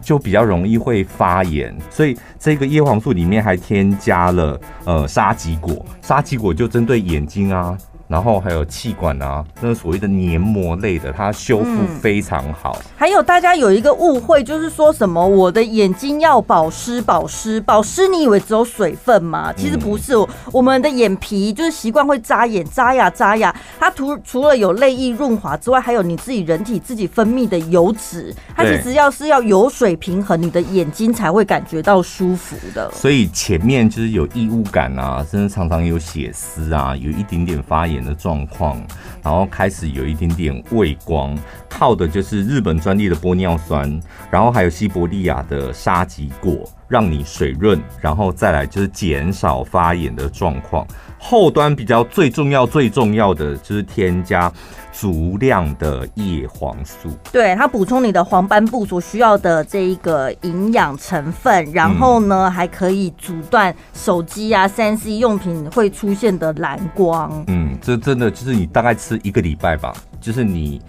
[0.01, 7.77] 就比较容易会发炎，所以这个叶黄素里面还添加了呃沙棘果，沙棘果就针对眼睛啊。
[8.11, 12.77] 然后还有气管啊，那个所谓的黏膜类的，它修复非常好。
[12.81, 12.85] 嗯。
[12.97, 19.53] 还有大家有一个误会，就是说什么我的眼睛要保湿，保湿，保湿，你以为只有水分吗？
[19.57, 20.15] 其实不是，
[20.53, 23.55] 我们的眼皮就是习惯会扎眼，扎呀扎呀。
[23.79, 32.91] 它除除了有泪液润滑之外，还有你自己人体自己分泌的油脂，它其实要是要油水平衡，你的眼睛才会感觉到舒服的。
[32.91, 38.00] 所以前面就是有异物感啊，甚至常常有血丝啊，有一点点发炎。
[38.05, 38.81] 的状况，
[39.23, 41.37] 然后开始有一点点畏光，
[41.69, 50.87] 靠的就是日本专利的玻尿酸，然后还有西伯利亚的沙棘果，让你水润，然后再来就是减少发炎的状况。
[51.19, 54.51] 后端比较最重要、最重要的就是添加
[54.91, 67.45] 足量的叶黄素，对，它补充你的黄斑部所需要的这一个营养成分，然后呢，嗯、还可以阻断手机啊、三 C 用品会出现的蓝光。
[67.49, 70.81] 嗯，这真的就是你大概吃一个礼拜吧，就是你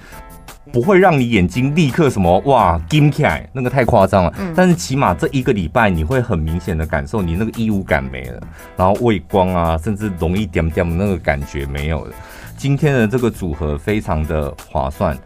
[0.72, 4.34] 不会让你眼睛立刻什么哇金起来，那个太夸张了。
[4.40, 8.42] 嗯、但是起码这一个礼拜你会很明显的感受你那个异物感没了，
[8.78, 12.14] 然后畏光啊，甚至容易点点的那个感觉没有了。
[12.58, 15.18] 今天的这个组合非常的划算，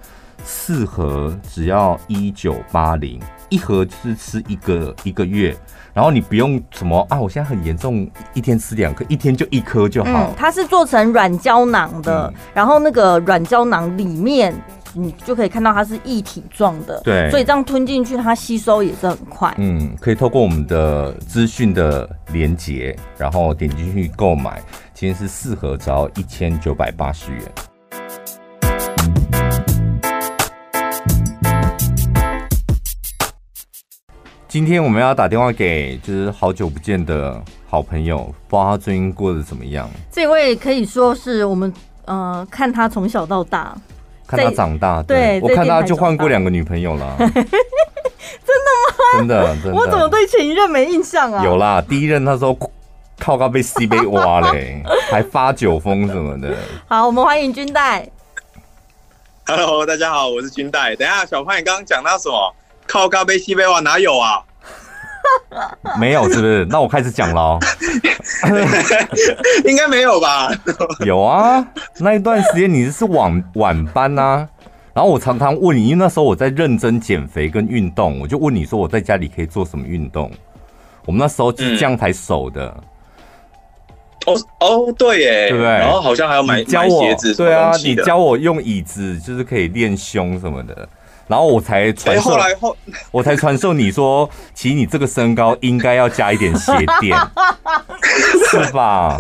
[0.44, 5.56] 四盒只要一九八零，一盒是吃一个一个月，
[5.94, 10.30] 然后你不用什么啊，我现在很严重，一天吃两颗，一天就一颗就好。
[10.30, 14.56] 嗯，它是做成软胶囊的，嗯、然后那个软胶囊里面
[14.98, 19.54] 你就可以看到它是液体状的，对，所以这样吞进去，它吸收也是很快。
[19.58, 24.62] 嗯，可以透过我们的资讯的连结，然后点进去购买。
[24.94, 27.42] 今天是四盒，只要一千九百八十元。
[34.48, 39.90] 今天我们要打电话给就是好久不见的好朋友，不知道他最近过得怎么样。
[40.10, 41.74] 这位可以说是我们
[42.06, 43.76] 呃看他从小到大，
[44.28, 47.16] 看他长大，对，我看他就换过两个女朋友了。
[47.20, 49.18] 真的吗？
[49.18, 49.74] 真的真的。
[49.74, 51.44] 我怎么对前一任没印象啊？
[51.44, 52.58] 有啦，第一任他说
[53.20, 56.56] 靠高被 C 杯挖嘞， 还发酒疯什么的。
[56.88, 58.08] 好，我们欢迎军代。
[59.48, 60.96] Hello，大家好，我是军代。
[60.96, 62.56] 等一下，小潘，你刚刚讲到什么？
[62.88, 63.80] 靠咖啡西杯哇？
[63.80, 64.44] 哪有啊？
[66.00, 66.66] 没有，是不是？
[66.70, 67.60] 那我开始讲了。
[69.66, 70.50] 应该没有吧？
[71.06, 71.66] 有啊，
[72.00, 74.48] 那一段时间你是晚晚班啊。
[74.94, 80.32] 然后我常常问你，因为那时候我在认真减肥跟运动，我就问你说我在家里可以做什么运动。
[81.06, 82.74] 我们那时候是这样才熟的。
[84.26, 85.70] 嗯、哦哦，对耶，对不对？
[85.70, 90.88] 然后好像还要买教我鞋子，对啊，你教我用椅子，就是可以练胸什么的。
[91.28, 92.38] 然后我才传授，
[93.12, 97.18] 我才传授你说，其实你这个身高应该要加一点鞋垫，
[98.52, 99.18] 是吧？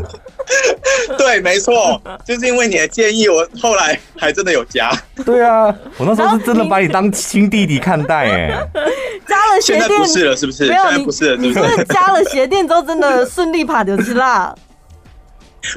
[1.17, 4.91] 对，没错，就是因为你的建议，我后来还真的有加。
[5.25, 8.49] 对啊，我那时候是真的把你当亲弟弟看待，哎，
[9.27, 10.67] 加了鞋垫，现在不是了，是不是？
[10.67, 11.83] 没有，现在不是了，是不是？
[11.85, 14.53] 加了鞋垫之后，真的顺利爬得起啦。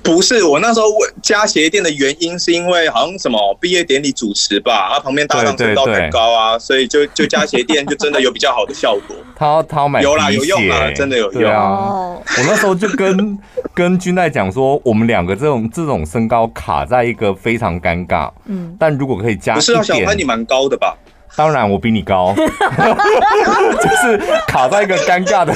[0.03, 0.87] 不是，我那时候
[1.23, 9.17] 加鞋垫的原因是因为好像什么毕业典礼主持吧，啊旁边搭档身高太高啊，所以就就加鞋垫就真的有比较好的效果。
[9.37, 11.43] 他他买有啦，有用啦，真的有用。
[11.43, 13.39] 对啊，我那时候就跟
[13.75, 18.31] 跟君代讲说，我们两个这种这种身高卡在一个非常尴尬。
[18.47, 20.97] 嗯，但如果可以加，不是啊，小潘你蛮高的吧？
[21.39, 25.55] 当然，我比你高， 就是卡在一个尴尬的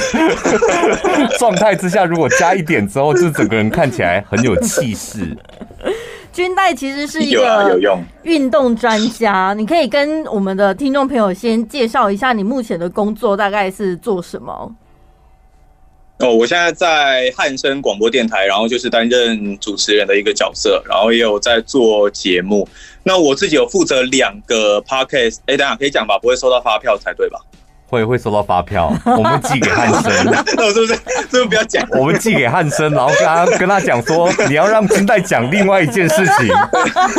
[1.37, 2.05] 状态之下。
[2.05, 5.35] 如果加一点之后，就是整个人看起来很有气势。
[6.31, 7.77] 军代其实是一个
[8.21, 14.71] 运动专家，你可以跟我们的听众朋友先介绍一下你目前的工作大概是做什么。
[16.23, 22.65] 哦，我现在在汉声广播电台，然后就是担任主持人的一个角色，然后也有在做节目。
[23.03, 26.17] 那我自己有负责两个 podcast，哎，等下可以讲吧？
[26.17, 27.41] 不会收到发票才对吧？
[27.93, 30.25] 会会收到发票， 我们寄给汉生。
[30.57, 31.87] 那我是不是是不是不要讲？
[31.91, 36.49] 我们寄给汉生，然后跟他跟他讲说， 你要让金代讲另外一件事情，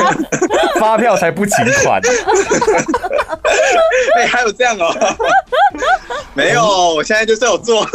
[0.81, 2.01] 发票才不请款。
[4.17, 4.93] 哎，还有这样哦？
[6.35, 6.63] 没有，
[6.97, 7.87] 我现在就是有做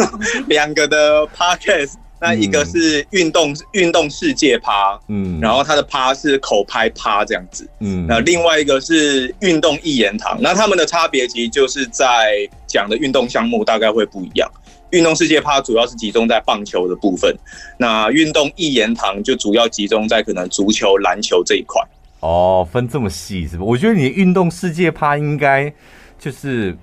[0.48, 1.92] 两个的 podcast。
[2.22, 12.36] 那一个是运动运动世界趴，嗯，然后他的趴是口拍趴这样子，嗯，那另外一个是运动一言堂，那他们的差别其实就是在
[12.70, 14.50] 讲的运动项目大概会不一样。
[14.92, 17.36] 运动世界趴主要是集中在棒球的部分，
[17.78, 21.82] 那运动一言堂就主要集中在可能足球、篮球这一块。
[22.22, 23.66] 哦，分这么细是不？
[23.66, 25.74] 我觉得你的运动世界趴应该
[26.18, 26.78] 就是。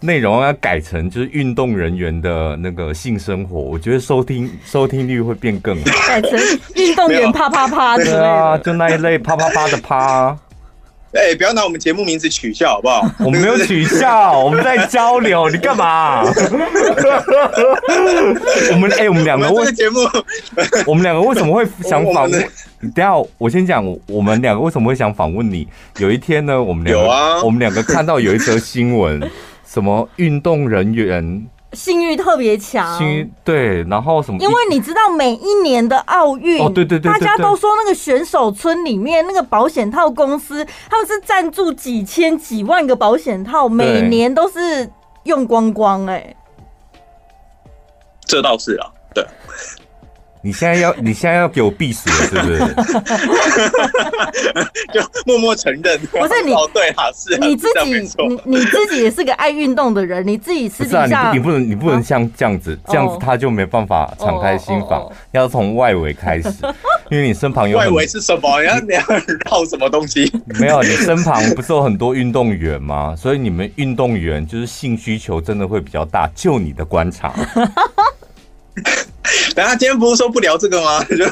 [0.00, 5.84] 内容要改成就是运动人员的那个性生活，我觉得收听收听率会变更好。
[6.06, 6.38] 改成
[6.74, 10.38] 运动员啪啪啪的，对啊，就那一类啪啪啪的啪。
[11.14, 13.08] 哎、欸，不要拿我们节目名字取笑好不好？
[13.24, 15.48] 我们没有取笑，我们在交流。
[15.48, 16.22] 你干嘛？
[18.72, 20.00] 我们哎、欸，我们两个为节目，
[20.86, 22.40] 我们两个为什么会 想访问？
[22.94, 25.66] 等下，我先讲，我们两个为什么会想访问你？
[25.98, 29.22] 有一天呢，我们两个，啊、我们两个看到有一则新闻。
[29.66, 32.96] 什么运动人员性欲特别强？
[32.96, 34.38] 性欲对，然后什么？
[34.40, 44.88] 因为你知道每一年的奥运，哦对对对，大家都说那个选手村里面那个保险套公司，他们是赞助几千几万个保险套，每年都是
[45.24, 46.36] 用光光哎、欸。
[48.24, 49.26] 这倒是啊，对。
[50.44, 52.58] 你现在要， 你现在要给我避暑了，是不是？
[54.92, 55.98] 就默默承认。
[56.12, 57.90] 不是你哦，对啊，是你自己，
[58.28, 66.50] 你你自己也是个爱运动的人，你自己私底下，你不能，你不能像这样子，这样子他就没办法敞开心房，要从外围开始，
[67.10, 68.60] 因为你身旁有外围是什么？
[68.60, 69.00] 你要你要
[69.50, 70.30] 绕什么东西？
[70.60, 73.14] 没有，你身旁不是有很多运动员吗？
[73.16, 77.32] 所以你们运动员就是性需求真的会比较大，就你的观察。
[79.54, 81.02] 等下，今天不是说不聊这个吗？
[81.08, 81.24] 就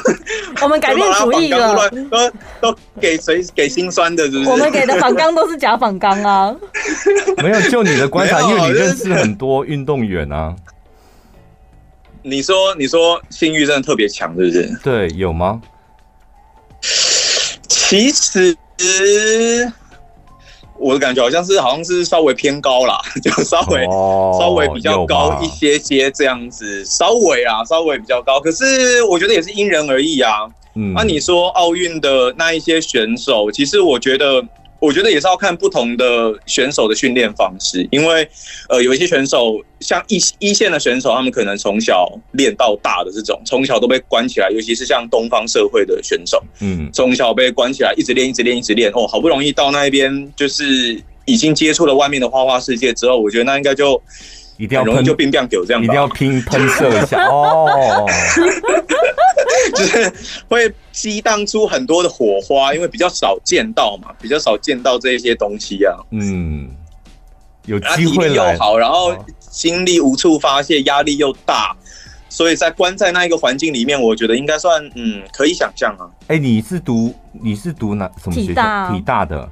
[0.61, 4.49] 我们改变主意了，都都给谁给心酸的，是不是？
[4.49, 6.55] 我们给的访纲都是假访纲啊。
[7.43, 10.55] 没有，就你的观察，因为你认识很多运动员啊。
[12.21, 14.79] 你说，你说性欲真的特别强，是不是？
[14.81, 15.61] 对，有吗？
[17.67, 18.57] 其实
[20.77, 28.39] 我的感觉好像是好像是稍微偏高啦， 就稍微、哦、稍微比较高一些些这样子，稍微啊稍微比较高。
[28.39, 30.47] 可是我觉得也是因人而异啊。
[30.75, 34.43] 嗯，那、啊、你说奥运的那一些选手，其实我觉得。
[34.83, 38.27] 我觉得也是要看不同的选手的训练方式，因为
[38.67, 54.01] 呃，有一些选手像一一线的选手，他们可能从小练到大的这种，从小都被关起来，尤其是像东方社会的选手，嗯，从小被关起来，一直练，一直练，一直练，哦，好不容易到那边，就是已经接触了外面的花花世界之后，我觉得那应该就
[54.57, 58.05] 一定要容易就冰冰给我这样，一定要拼喷射一下哦。
[59.75, 60.13] 就是
[60.47, 65.95] 会激荡出很多的火花，因为比较少见到嘛，比较少见到这些东西啊。
[66.11, 66.69] 嗯，
[67.65, 71.75] 有机会又好，然后精力无处发泄，压力又大，
[72.29, 76.09] 所以在关在那一个环境里面，我觉得应该算嗯可以想象啊。
[76.27, 78.47] 哎、欸，你是读你是读哪什么学校？
[78.47, 79.49] 体大，体大的。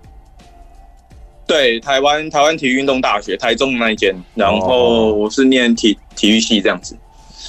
[1.48, 6.98] 对，台湾台湾体育运动大学台中那一间，然后我是念体体育系这样子。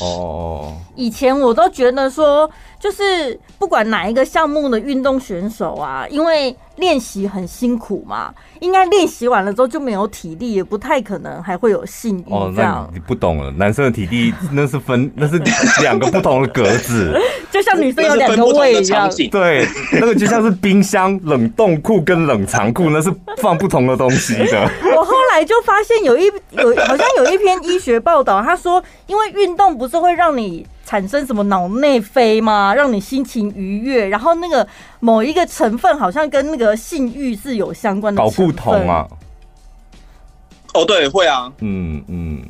[0.01, 12.31] 哦，以前我都觉得说，就是不管哪一个项目的运动选手啊，因为练习很辛苦嘛，应该练习完了之后就没有体力，也不太可能还会有性欲。
[12.31, 15.41] 哦，那你不懂了，男生的体力那是分， 那是
[15.81, 17.19] 两个不同的格子，
[17.51, 19.11] 就像女生有两个胃一样。
[19.31, 24.71] 对，那个就像是冰箱冷冻库跟冷藏库，那是放不同的东西的。
[24.95, 30.67] 我后来就发现有一有好像有一篇医学报道，他说，因为运动不是会让你。
[30.85, 32.75] 产生什么脑内啡吗？
[32.75, 34.67] 让你心情愉悦，然后那个
[35.01, 38.23] 某一个成分好像跟那个性欲是有相关的。
[38.23, 39.07] 搞固酮啊？
[40.75, 41.53] 哦，对，会啊。
[41.61, 42.43] 嗯嗯，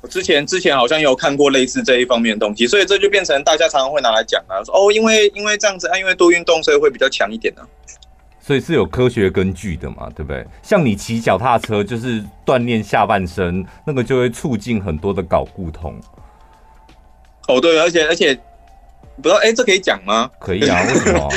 [0.00, 7.68] 我之前之前好像有看过类似这一方面的东西，所以这就变成大家常常会拿来讲啊，说哦，因为因为这样子啊，因为多运动，所以会比较强一点呢、啊。
[8.40, 10.42] 所以是有科学根据的嘛，对不对？
[10.62, 15.94] 像你骑脚踏车，就是锻炼下半身，那个就会促进很多的睾固酮。
[17.48, 18.34] 哦，对，而且而且，
[19.16, 20.30] 不知道，哎，这可以讲吗？
[20.38, 21.28] 可以啊， 为什么？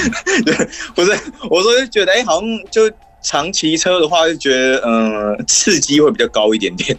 [0.46, 0.54] 对，
[0.94, 1.18] 不是，
[1.50, 2.92] 我说就觉得，哎，好像就
[3.22, 6.96] 常骑车的话，就觉得，嗯、呃，刺激会比较高一点点。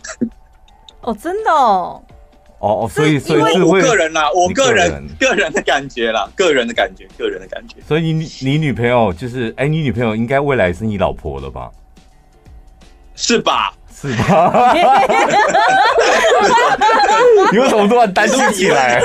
[1.02, 2.02] 哦，真的哦。
[2.58, 7.76] 哦哦，所以所以是我个人啦，我个人个人的感觉啦，个人的感觉，个人的感觉。
[7.86, 11.70] 所以你你女朋友就是，哎，你女朋友应该未来是你老婆了吧？
[13.16, 13.74] 是吧？
[14.02, 14.74] 是吧？
[17.52, 19.00] 你为什么突然担心起来？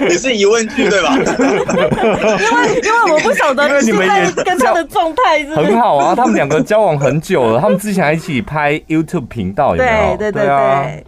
[0.00, 1.14] 你是疑问句对吧？
[1.16, 6.14] 因为因为我不晓得，因为你们也跟他的状态是很好啊。
[6.16, 10.16] 他们两个交往很久了，他们之前还一起拍 YouTube 频道，有没有？
[10.16, 11.06] 对对对对。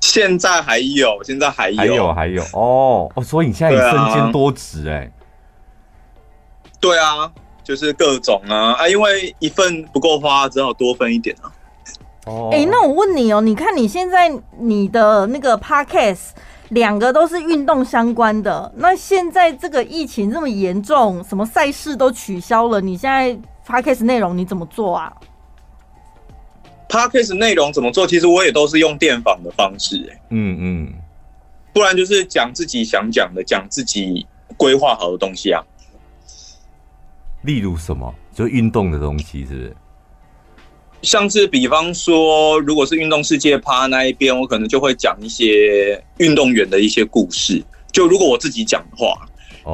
[0.00, 5.10] 现在还有，现在还有，还有还有哦哦，所以你现在也身兼多职哎。
[6.78, 7.30] 对啊，
[7.64, 11.50] 就是各种啊啊，因为一份不够花，只好多分一点啊。
[12.26, 16.30] 哦，哎，那我问你哦，你看你现在你的那个 podcast
[16.70, 25.12] 两个都是运动相关的，那现在这个疫情这么严重，什么赛事都取消了，你现在 podcast 内容你怎么做啊
[26.88, 28.06] ？podcast 内容怎么做？
[28.06, 30.92] 其实我也都是用电访的方式，哎，嗯嗯，
[31.72, 35.62] 不然就是讲自己想讲的，讲自己规划好的东西啊。
[37.42, 38.14] 例如什么？
[38.32, 39.76] 就运动的东西，是不是？
[41.04, 47.62] 像是比方说，如果是运动世界趴那一边，我可能就会讲一些运动员的一些故事。
[47.92, 49.14] 就如果我自己讲的话，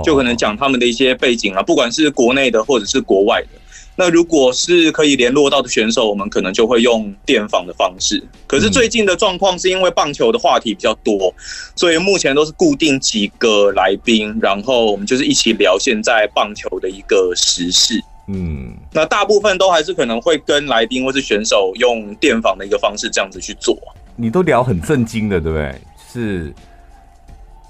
[0.03, 3.49] 就可能讲他们的一些背景啊，不管是国内的或者是国外的。
[3.97, 8.23] 那如果是可以联络到的选手，我们可能就会用电访的方式。
[8.47, 11.35] 可是最近的状况是因为棒球的话题比较多，
[11.77, 18.01] 所以目前都是固定几个来宾，然后我们就是一起聊现在棒球的一个时事。
[18.33, 23.77] 嗯，那大部分都还是可能会跟来宾或是选手用电访的一个方式这样子去做。
[24.15, 25.75] 你都聊很震惊的，对不对？
[26.13, 26.55] 是，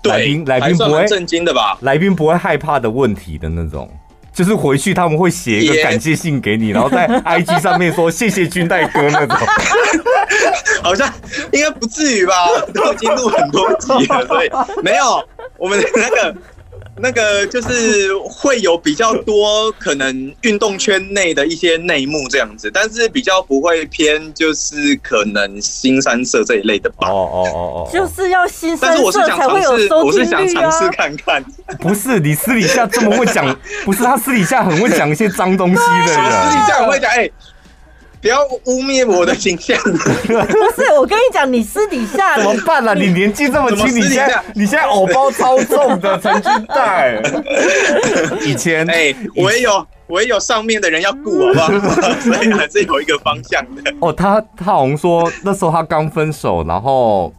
[0.05, 1.79] 来宾来宾不会震惊的吧？
[1.83, 3.89] 来宾不会害怕的问题的那种，
[4.35, 9.37] 就是回去他们会写一个感谢信给你，然后在 IG 上面说谢谢军代哥那种。
[10.83, 11.13] 好像
[11.53, 12.35] 应该不至于吧？
[12.75, 14.51] 都已经录很多集了，所以
[14.83, 15.23] 没有
[15.57, 16.37] 我们的那个。
[17.03, 27.09] 那个就是会有比较多可能运动圈内的一些内幕这样子，但是比较不会偏就是可能新三色这一类的吧。
[27.09, 30.03] 哦哦哦哦，就是要新三色才会有收听率啊。
[30.05, 31.45] 我是想尝试看看。
[31.79, 36.17] 不是你私底下这么会讲，不是他私底下很会讲一些脏东西的人。
[36.51, 37.31] 私底下很会讲，哎，
[38.21, 39.77] 不要污蔑我的形象。
[39.83, 39.93] 不
[40.81, 42.95] 是，我跟你讲，你私底下怎么办呢？
[42.99, 47.21] 你年纪这么轻，你现在你现在偶包超重的陈俊代。
[48.43, 52.01] 以前哎，我也有我也有上面的人要顾，好不好？
[52.21, 53.93] 所以还是有一个方向的。
[54.01, 57.33] 哦，他他好像说那时候他刚分手，然后。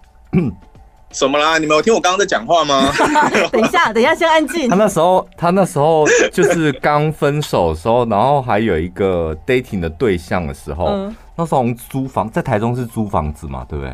[1.11, 1.57] 什么啦？
[1.57, 2.91] 你们有听我刚刚在讲话吗？
[3.51, 4.69] 等一下，等一下，先安静。
[4.69, 13.93] 他那时候，他那时候就是刚分手的时候，然后还有一个 dating 的对象的时候，嗯、那时候我们租房在台中是租房子嘛，对不对？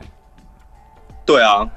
[1.25, 1.67] 对啊。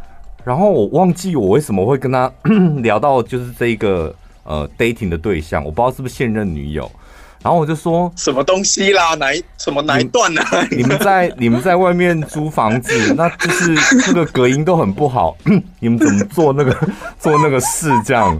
[0.45, 2.31] 然后我忘记我为什么会跟他
[2.83, 4.15] 聊到就是这一个
[4.45, 6.91] 呃 dating 的对象，我不知道是不是现任女友。
[7.43, 9.15] 然后我就说什么东西啦？
[9.15, 10.43] 哪一什么哪一段呢？
[10.71, 13.75] 你们在你们在外面租房子， 那就是
[14.07, 15.35] 那个隔音都很不好。
[15.81, 16.77] 你们怎么做那个
[17.19, 18.39] 做那个事这样？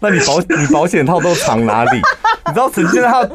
[0.00, 2.00] 那你保你保险套都藏哪里？
[2.46, 3.28] 你知道陈先生他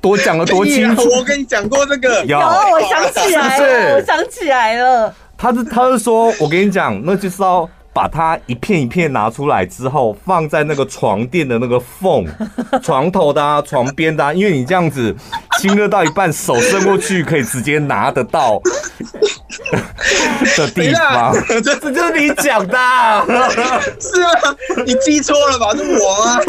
[0.00, 1.08] 多讲了多清楚？
[1.08, 5.14] 我跟你讲过这个，有，我想起来了，我想起来了。
[5.36, 7.68] 他是他是说，我跟你讲，那就是要。
[7.98, 12.24] 把它一片一片拿出来之后，放在那个床垫的那个缝、
[12.80, 15.12] 床头的啊、床边的啊，因为你这样子
[15.58, 18.62] 亲热到一半，手伸过去可以直接拿得到
[20.56, 21.34] 的地方。
[21.48, 22.78] 这这就是你讲的，
[23.98, 24.30] 是啊，
[24.86, 25.72] 你记错了吧？
[25.74, 26.40] 是我吗。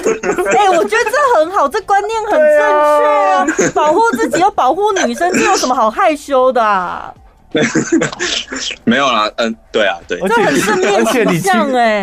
[0.54, 3.72] 哎、欸，我觉得这很好，这观念很正确啊。
[3.74, 7.12] 保护自己又保护女生，这有什么好害羞的啊？
[8.86, 10.36] 没有啦，嗯，对啊，对，而且
[10.95, 11.52] 而且你青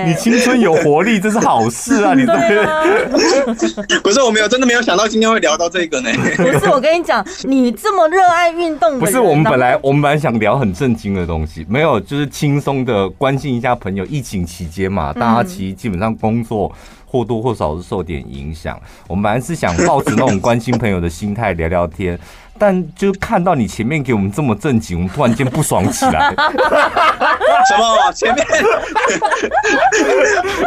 [0.06, 2.14] 你青春有活力，这是好事啊！
[2.14, 2.66] 你对
[4.02, 6.10] 不是我没有真的没有想到今天会聊到这个呢。
[6.36, 14.04] 不是我跟你讲，你这么热爱运动，不是我们本来我们本来想聊很正经的东西，没有，就是轻松的关心一下朋友。
[14.06, 16.72] 疫情期间嘛，大家其实基本上工作
[17.04, 18.80] 或多或少是受点影响。
[19.06, 22.18] 我们本来是想抱着那种关心朋友的心态聊聊天。
[22.58, 26.34] 但就看到你前面给我们这么正经，我们突然间不爽起来。
[27.68, 28.12] 什么？
[28.12, 28.46] 前面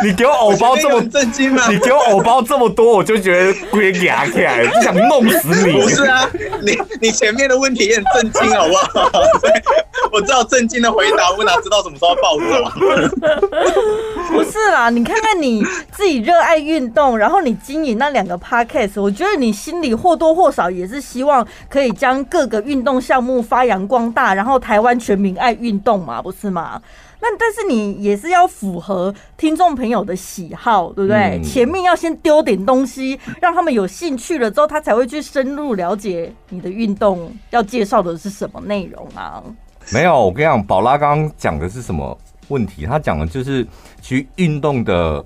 [0.03, 1.63] 你给我偶包这么正经吗？
[1.69, 5.73] 你给我偶包这么多，我就觉得鬼牙起来，就想弄死你。
[5.73, 6.27] 不是啊，
[6.61, 9.11] 你你前面的问题也很震惊，好不好？
[10.11, 12.71] 我知道震惊的回答，我哪知道什么时候暴走？
[14.29, 26.81] 不是啦，你看看你自己热爱运动，然后你经营那两个 podcast，我觉得你心里或多或少也是希望可以将各个运动项目发扬光大，然后台湾全民爱运动嘛，不是吗？
[27.21, 31.37] 那但是你也是要符合听众朋友的喜好，对不对？
[31.37, 39.43] 嗯、前面要先丢点东西，让他们有兴趣了之后，他才会去深入了解你的运动要介绍的是什么内容啊？
[39.91, 42.17] 没有，我跟你讲，宝拉刚刚讲的是什么
[42.47, 42.85] 问题？
[42.85, 43.67] 他讲的就是
[44.01, 45.21] 其实运动的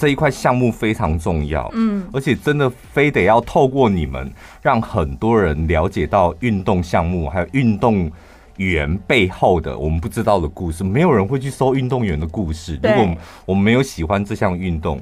[0.00, 4.32] 这一块项目非常重要，嗯，而且真的非得要透过你们，
[4.62, 8.10] 让很多人了解到运动项目还有运动。
[8.56, 12.78] 员背后的我们不知道的故事，没有人会去搜运动员的故事。
[12.82, 15.00] 如果我们没有喜欢这项运动，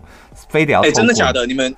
[0.48, 1.44] 非得要哎，真的假的？
[1.44, 1.74] 你们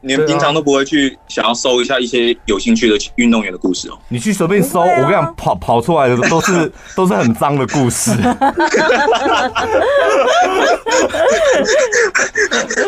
[0.00, 3.98] 你们平常都不会去想要搜一下一些有兴趣的运动员的故事哦？
[4.08, 8.10] 你去随便搜，我跟你讲，跑跑出来的都是 都是很脏的故事。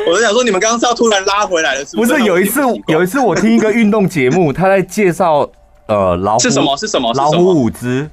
[0.06, 2.20] 我是想说，你们刚刚是要突然拉回来的，是不是？
[2.24, 5.48] 有一次，有一次我听一个运动节目， 他在介绍
[5.86, 6.76] 呃老虎是什么？
[6.76, 7.12] 是什么？
[7.14, 8.08] 老虎舞姿。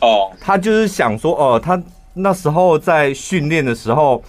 [0.00, 1.82] 哦，他就是想说，哦、呃，他
[2.14, 4.22] 那时候在训练的时候，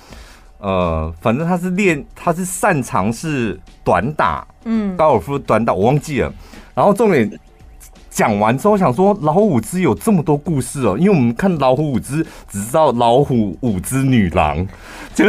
[0.59, 6.31] 呃，反正他是练，他是擅长是短打，嗯，高尔夫短打，我忘记了。
[6.75, 7.31] 然后重点
[8.09, 14.67] 讲完之后，想说老虎伍兹有这么多故事哦，因为我们看老虎伍兹只知道老虎伍兹女郎，
[15.15, 15.25] 就，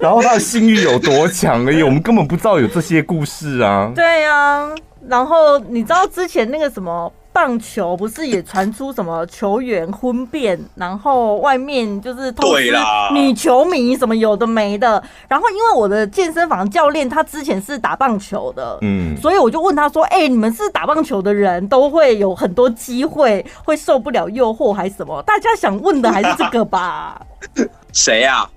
[0.00, 3.92] 然后他的性欲有多强而已，我们根本不知道有这些故事啊。
[3.94, 4.68] 对啊，
[5.08, 7.12] 然后你知道之前那个什么？
[7.36, 12.72] 棒球不是也传出什么球员婚变，然后外面就是偷吃
[13.12, 15.04] 女球迷什么有的没的。
[15.28, 27.20] 然后因为我的健身房教练他之前是打棒球的，嗯，所以我就问他说：“哎，你们是打棒球的人都会有很多机会会受不了诱惑还是什么？”大家想问的还是这个吧？
[27.92, 28.48] 谁呀？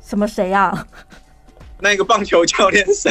[0.00, 0.86] 什么谁呀？
[1.80, 3.10] 那个棒球教练谁？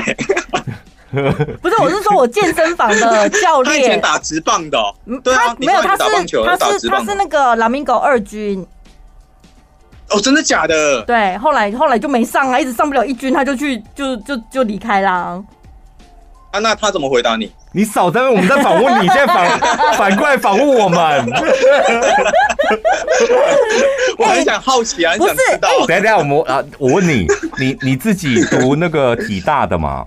[1.61, 4.77] 不是，我是说我健身房的教练，他以前打直棒的，
[5.23, 6.03] 对啊，没有，他是
[6.43, 8.65] 他是他是那个拉米狗二军，
[10.09, 11.01] 哦，真的假的？
[11.03, 15.43] 对，后来后来就没上啊，一直上不了一军，他就去就就就离开啦。
[16.51, 17.51] 啊，那他怎么回答你？
[17.73, 19.59] 你少在我们在访问你，现在反
[19.97, 21.25] 反过来访问我们。
[24.17, 25.69] 我很想好奇啊，很想知道。
[25.87, 27.25] 等下等下，我们啊，我问你，
[27.57, 30.05] 你你自己读那个体大的吗？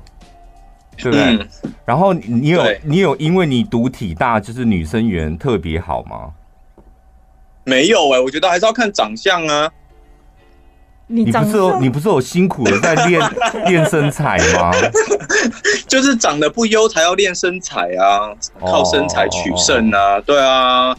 [0.96, 1.46] 对不对？
[1.84, 6.32] 然后你有你有因为你读体大就是女生缘特别好吗？
[7.64, 9.70] 没有哎，我觉得还是要看长相啊。
[11.06, 13.20] 你不是有你不是有辛苦的在练
[13.68, 14.70] 练身材吗？
[15.86, 20.96] 就是长得不优才要练身材啊，靠身材取胜啊，对啊。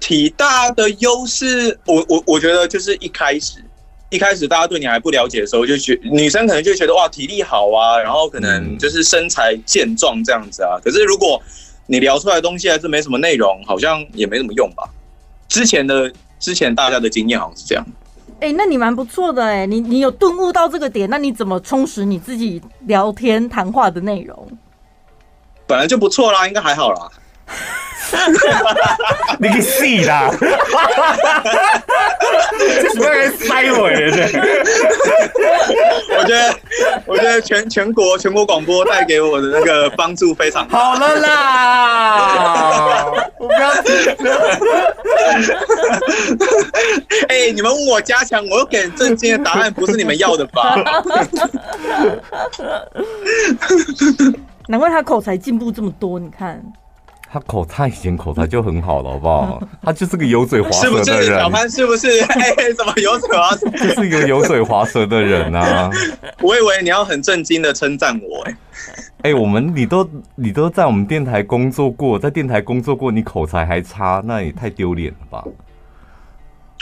[0.00, 3.64] 体大的优势，我我我觉得就是一开始
[4.10, 10.78] 一开始大家对你还不了解的时候，就觉女生可能就觉得哇体力好啊，然后可能就是身材健壮这样子啊。
[10.82, 11.42] 可是如果
[11.86, 14.88] 你聊出来的东西还是没什么内容，好像也没什么用吧。
[15.48, 17.84] 之前的之前大家的经验好像是这样。
[18.40, 24.48] 哎、欸，那你蛮不错的哎、欸，你你有顿悟到这个点，那你怎么充实你自己聊天谈话的内容？
[25.66, 27.10] 本来就不错啦，应该还好啦。
[29.38, 30.30] 你去死啦！
[32.58, 34.28] 这什么人塞我的？
[36.18, 36.54] 我觉得，
[37.06, 43.06] 我觉得全全国全国广播带给我的那个帮助非常好了啦！
[43.38, 43.68] 我不要
[47.28, 50.76] 哎、欸，你们问我加强，我又给正经的答案，不是你们要的吧？
[54.68, 56.62] 难怪他口才进步这么多，你看。
[57.30, 59.62] 他口他以前口才就很好了，好不好？
[59.82, 61.04] 他就是个油嘴滑舌的人。
[61.04, 61.70] 是不是小潘？
[61.70, 62.20] 是不是？
[62.24, 63.68] 哎、欸，怎么油嘴滑舌？
[63.76, 65.90] 就是一个油嘴滑舌的人啊！
[66.40, 68.56] 我以为你要很震惊的称赞我、欸，
[69.22, 75.44] 哎，哎，我们你都你都在我们电台工作过，在电台工作过，你口才还差，那也太丢脸了吧？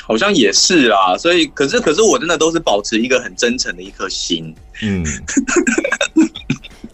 [0.02, 5.04] 好像也是啦，所以可是可是我真的都是保持一个很真诚的一颗心，嗯。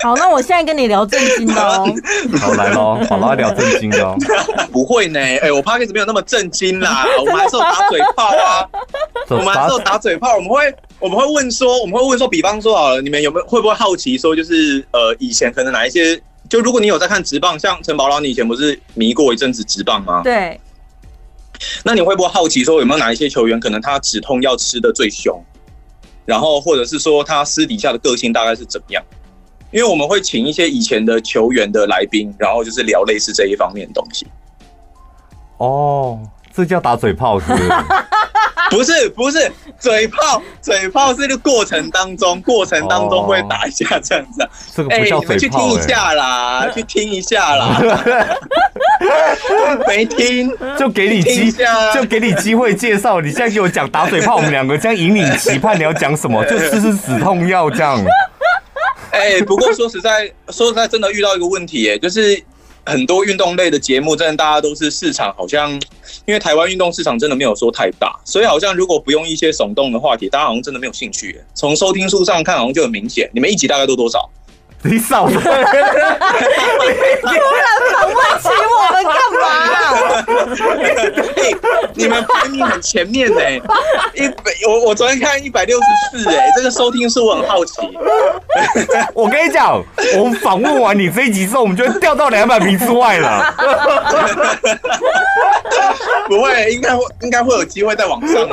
[0.03, 1.87] 好，那我现在跟你聊正经的哦。
[2.41, 4.17] 好来喽，好啦，聊正经的哦。
[4.73, 8.69] 不会呢，哎、欸，我 Podcast 没有那么正经啦， 我们还是有打嘴炮啊。
[9.29, 20.23] 我们还是有打嘴炮，我们会我们会问说，我们会问说，比方说好了，你们有没有会不会好奇说，就是呃，以前可能哪一些，就如果你有在看直棒，像陈宝拉，你以前不是迷过一阵子直棒吗？
[20.25, 20.61] 对。
[21.85, 25.41] 那你会不会好奇说，有没有哪一些球员可能他止痛药吃的最凶，
[26.25, 29.03] 然后或者是说他私底下的个性大概是怎么样？
[29.73, 34.27] 因为我们会请一些以前的球员的来宾，然后就是聊类似这一方面的东西。
[35.57, 36.21] 哦，
[36.55, 37.69] 这叫打嘴炮是不是？
[38.71, 44.49] 不是，不是嘴炮，嘴炮是个过程当中，过程当中会打一下这样子。
[44.75, 45.29] 这个不叫嘴炮。
[45.29, 47.79] 欸，你们去听一下啦，去听一下啦。
[49.87, 51.53] 没听，就给你机，
[51.93, 53.21] 就给你机会介绍。
[53.21, 56.43] 你现在给我讲打嘴炮，我们两个这样引领期盼你要讲什么？
[56.47, 58.03] 就吃吃止痛药这样。
[59.13, 62.43] 哎、不过说实在，说实在，真的遇到一个问题，哎，就是
[62.85, 65.71] 很多运动类的节目，真的大家都是市场好像，
[66.27, 71.41] 因为台湾运动市场真的没有说太大，所以好像如果不用一些耸动的话题，大家好像真的没有兴趣。
[71.55, 73.31] 从收听数上看，好像就很明显。
[73.33, 74.29] 你们一集大概都多少？
[74.85, 75.65] 你少了，突然
[77.93, 79.43] 访问起我们干嘛？
[81.95, 83.41] 你们排名很前面呢，
[84.15, 85.85] 一百我我昨天看一百六十
[86.19, 87.75] 四哎，这个收听数我很好奇。
[89.15, 89.81] 我跟你讲，
[90.19, 93.55] 我们访问完你这一集之后，我们就会掉到两百名之外了。
[96.27, 98.49] 不会，应该会应该会有机会再往上。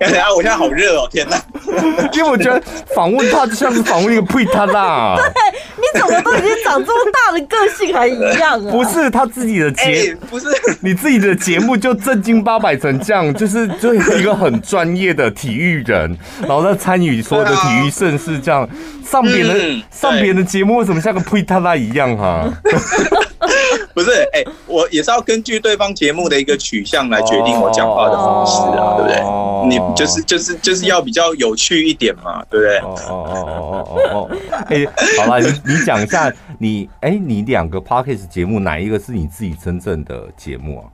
[0.00, 1.36] 等下，我现在好热哦，天哪！
[2.12, 2.62] 因为我觉得
[2.94, 5.16] 访问他就像是访问一个配他啦。
[5.18, 5.30] 对，
[5.76, 8.70] 你怎么都已经长这么大的个性还一样啊？
[8.72, 10.46] 不是他自己的节，欸、不是
[10.80, 18.68] 你自己的节目就正经八百成这样，就是就是一个很专业的体育人，然后在参与所有的体育盛事，这样
[19.04, 22.52] 上别人、嗯、上别人的节目，为什么像个配他啦一样哈、啊？
[23.94, 29.22] 不是，哎、欸，我也是要根据对方节目的一个取向来决定我讲话的方式啊，对不对？
[29.68, 32.78] 你就是就是就是要比较有趣一点嘛，对不对？
[32.78, 34.36] 哦哦哦哦哦哦，
[34.68, 34.86] 哎，
[35.24, 40.84] 好了，你你讲一下，你哎、欸，你两个 Podcast 节目哪一个是你自己真正的节目啊？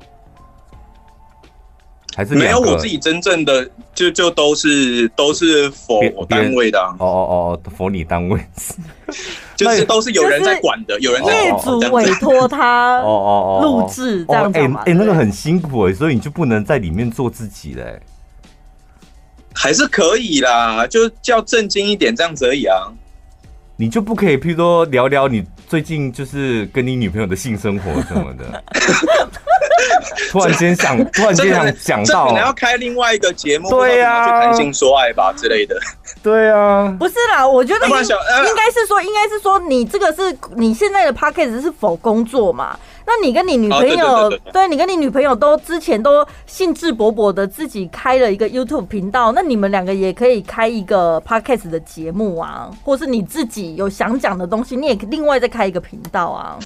[2.16, 8.40] 还是没有我自己真正的，就就都是都是否单位的哦哦哦，否你单位，
[9.56, 14.80] 就是都是有人在管的，有人在业主委托他 哦哦哦录制这样子嘛？
[14.86, 18.00] 哎哎，那个很辛苦哎，所以你就不能在里面做自己嘞？
[19.52, 22.92] 还是可以啦，就叫正经一点这样子而已啊。
[23.76, 28.64] 你就不可以，譬如说聊聊你最近就是跟你女朋友的性生活什么的。
[30.30, 35.78] 突然间想， 突然间想想到，可能要开另外一个节目，对呀、啊，去谈性说爱吧之类的。
[36.22, 42.78] 对啊，不是啦，我觉得应该是说，应该是说，你这个是你现在的 podcast 是否工作嘛？
[43.06, 56.58] 那你跟你女朋友，对你跟你女朋友都之前都兴致勃勃的自己开了一个 YouTube 频道，那你们两个也可以开一个 Podcast 的节目啊，或是你自己有想讲的东西，你也另外再开一个频道啊。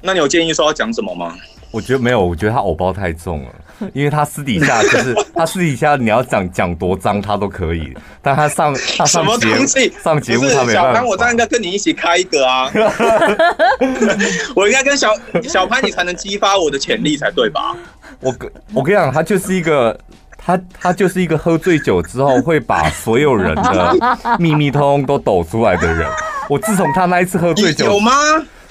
[0.00, 1.34] 那你有建议说要讲什么吗？
[1.70, 9.66] 我觉得没有，我觉得他偶包太重了，因为他私底下就是 他私底下你要讲讲多脏他都可以，但他上他上节目
[10.02, 10.92] 上节目他没办法。
[10.92, 12.70] 小潘，我当然应该跟你一起开一个啊，
[14.56, 15.14] 我应该跟小
[15.44, 17.76] 小潘你才能激发我的潜力才对吧？
[18.20, 19.98] 我跟我跟你讲，他就是一个
[20.36, 26.06] 他他就是一个喝醉酒之后会把所有人的秘密通通都抖出来的人。
[26.48, 28.12] 我自从他那一次喝醉酒有吗？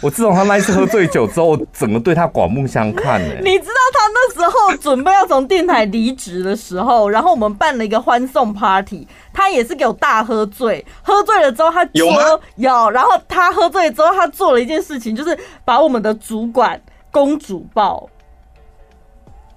[0.02, 3.36] 我自从他那一次喝醉酒之后，整个对他刮目相看呢。
[3.44, 10.86] 你知道他那时候准备要从电台离职的时候，然后我们办了一个欢送 party，他也是给我大喝醉。
[11.02, 12.22] 喝醉了之后，他有吗？
[12.56, 12.90] 有。
[12.92, 16.80] 然后他喝醉了之后，他做了一件事情，就是把我们的主管
[17.12, 18.08] 公主抱。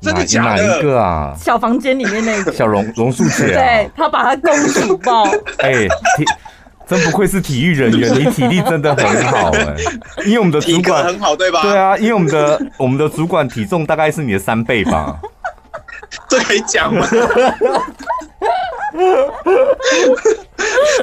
[0.00, 0.66] 真的假的？
[0.66, 1.32] 哪一个啊？
[1.38, 3.62] 小房间里面那个小榕榕树姐啊？
[3.62, 5.22] 对，他把他公主抱。
[5.62, 5.86] 哎。
[6.92, 9.74] 真不愧是体育人员， 你体力真的很好哎！
[10.26, 11.62] 因为我们的主管很好，对吧？
[11.62, 15.18] 对啊，因为我们的我们的主管体重大概是你的三倍吧？
[16.28, 17.06] 这可以讲吗？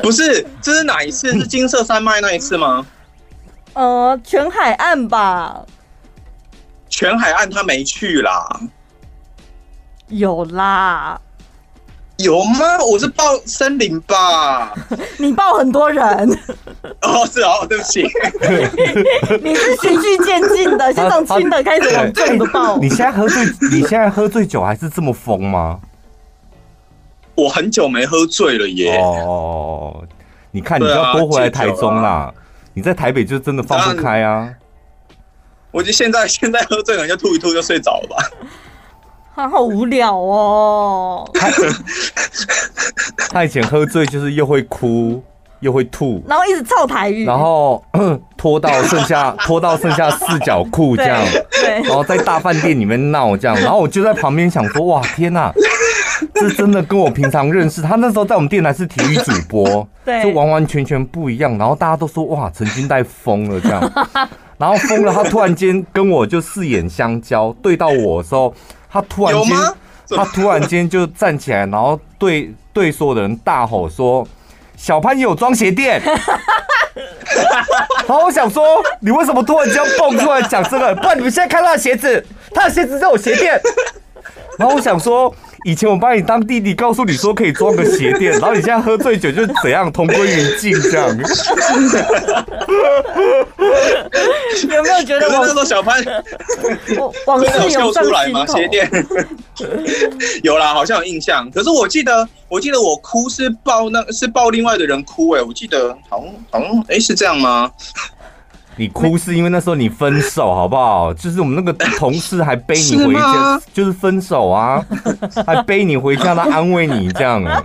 [0.04, 1.32] 不是，这是哪一次？
[1.34, 2.86] 是金色山脉那一次吗？
[3.74, 5.62] 呃，全海岸吧。
[6.88, 8.46] 全海岸他没去啦。
[10.08, 11.20] 有啦。
[12.20, 12.78] 有吗？
[12.84, 14.74] 我是报森林吧。
[15.18, 16.04] 你报很多人。
[17.02, 18.04] 哦，是哦，对不起。
[19.42, 22.78] 你是循序渐进的，先从轻的开始往重的报。
[22.78, 23.46] 你现在喝醉？
[23.72, 25.80] 你现在喝醉酒还是这么疯吗？
[27.36, 28.98] 我很久没喝醉了耶。
[28.98, 30.04] 哦，
[30.52, 32.10] 你看，你就要多回来台中啦。
[32.10, 32.34] 啊、
[32.74, 34.54] 你在台北就真的放不开啊。
[35.72, 38.18] 我觉得现在现在喝醉了，就吐一吐就睡着了吧。
[39.40, 41.30] 他好无聊哦。
[41.34, 41.48] 他
[43.32, 45.24] 他以前喝醉就是又会哭
[45.62, 47.82] 又会吐，然后一直臭台语，然后
[48.36, 51.22] 拖到剩下 拖到剩下四角裤这样，
[51.52, 55.54] 对，然后在大饭店里面闹这样，然后我就在旁边想说，哇天哪，
[56.34, 61.58] 这真的跟我平常认识他那时候在我们电台是体育主播， 对，就完完全全不一样。
[61.58, 63.92] 然后大家都说哇，陈军代疯了这样，
[64.58, 68.54] 然后疯了，他突然间跟我就四眼相交，对到我的时候。
[68.92, 69.58] 他突然间，
[70.18, 74.28] 他突然间就站起来，然后对对所有的人大吼说
[74.76, 76.02] ：“小潘也有装鞋垫。
[78.08, 78.64] ”然后我想说，
[79.02, 80.96] 你为什么突然间蹦出来讲这个？
[80.96, 83.62] 不然你们现在看他的鞋子，他的鞋子在我鞋垫。
[84.58, 85.34] 然后我想说。
[85.66, 91.10] 以前我把你当弟弟，告诉你说可以装个鞋垫，然后你现在喝醉酒就怎样同归于尽这样？
[94.70, 96.04] 有没有觉得我那时候小潘
[97.26, 98.46] 往事有笑出来吗？
[98.48, 98.90] 鞋垫
[100.44, 101.50] 有啦，好像有印象。
[101.52, 107.72] 可是我记得，我记得我哭是抱那是抱另外的人哭哎、欸，我记得好像好像哎是这样吗？
[108.80, 111.14] 你哭是因为那时候你分手，好不好？
[111.20, 114.82] 就是我们那个同事还背你回家，就是分手啊，
[115.46, 117.62] 还背你回家，他安慰你这样啊。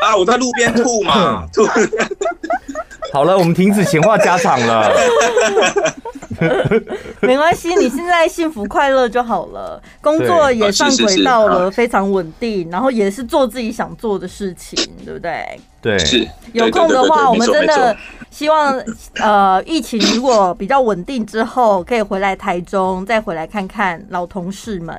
[0.00, 1.66] 啊，我在路边吐嘛，吐。
[3.12, 4.90] 好了，我们停止闲话家常了。
[7.20, 15.60] 没关系，你现在幸福快乐就好了，工作也上轨道了，非常稳定，然后也是做自己想做的事情，对不对？
[15.80, 16.26] 对，是。
[16.52, 17.96] 有空的话，我们真的
[18.30, 18.80] 希望，
[19.14, 24.96] 呃，疫情如果比较稳定之后，可以回来台中，再回来看看老同事们。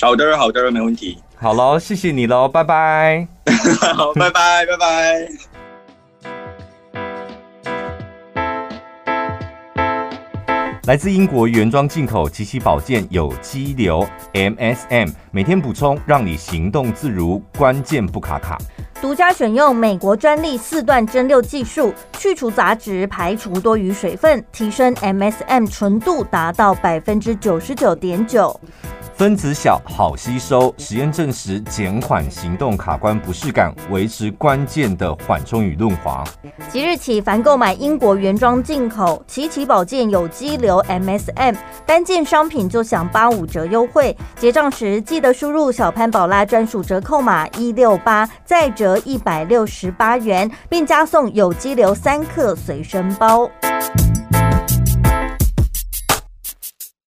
[0.00, 1.18] 好的，好的，没问题。
[1.36, 3.26] 好喽，谢谢你喽，拜拜。
[3.96, 5.49] 好，拜拜，拜拜。
[10.86, 18.56] 来自英国原装进口奇奇保健有机硫 MSM，每天补充，让你行动自如，关键不卡卡。
[18.98, 28.58] 独家选用美国专利四段蒸馏技术，去除杂质，排除多余水分，提升 MSM 纯度达到百分之九十九点九。
[29.20, 30.74] 分子小，好吸收。
[30.78, 36.24] 实验证实，减缓行动卡关不适感，维持关键的缓冲与润滑。
[36.70, 41.54] 即日起，凡购买英国原装进口奇奇宝健有机硫 MSM
[41.84, 44.16] 单件商品，就享八五折优惠。
[44.36, 53.50] 结账时记得输入小潘宝拉专属折扣码一六八，再折一百六十八元，并加送有机硫三克随身包。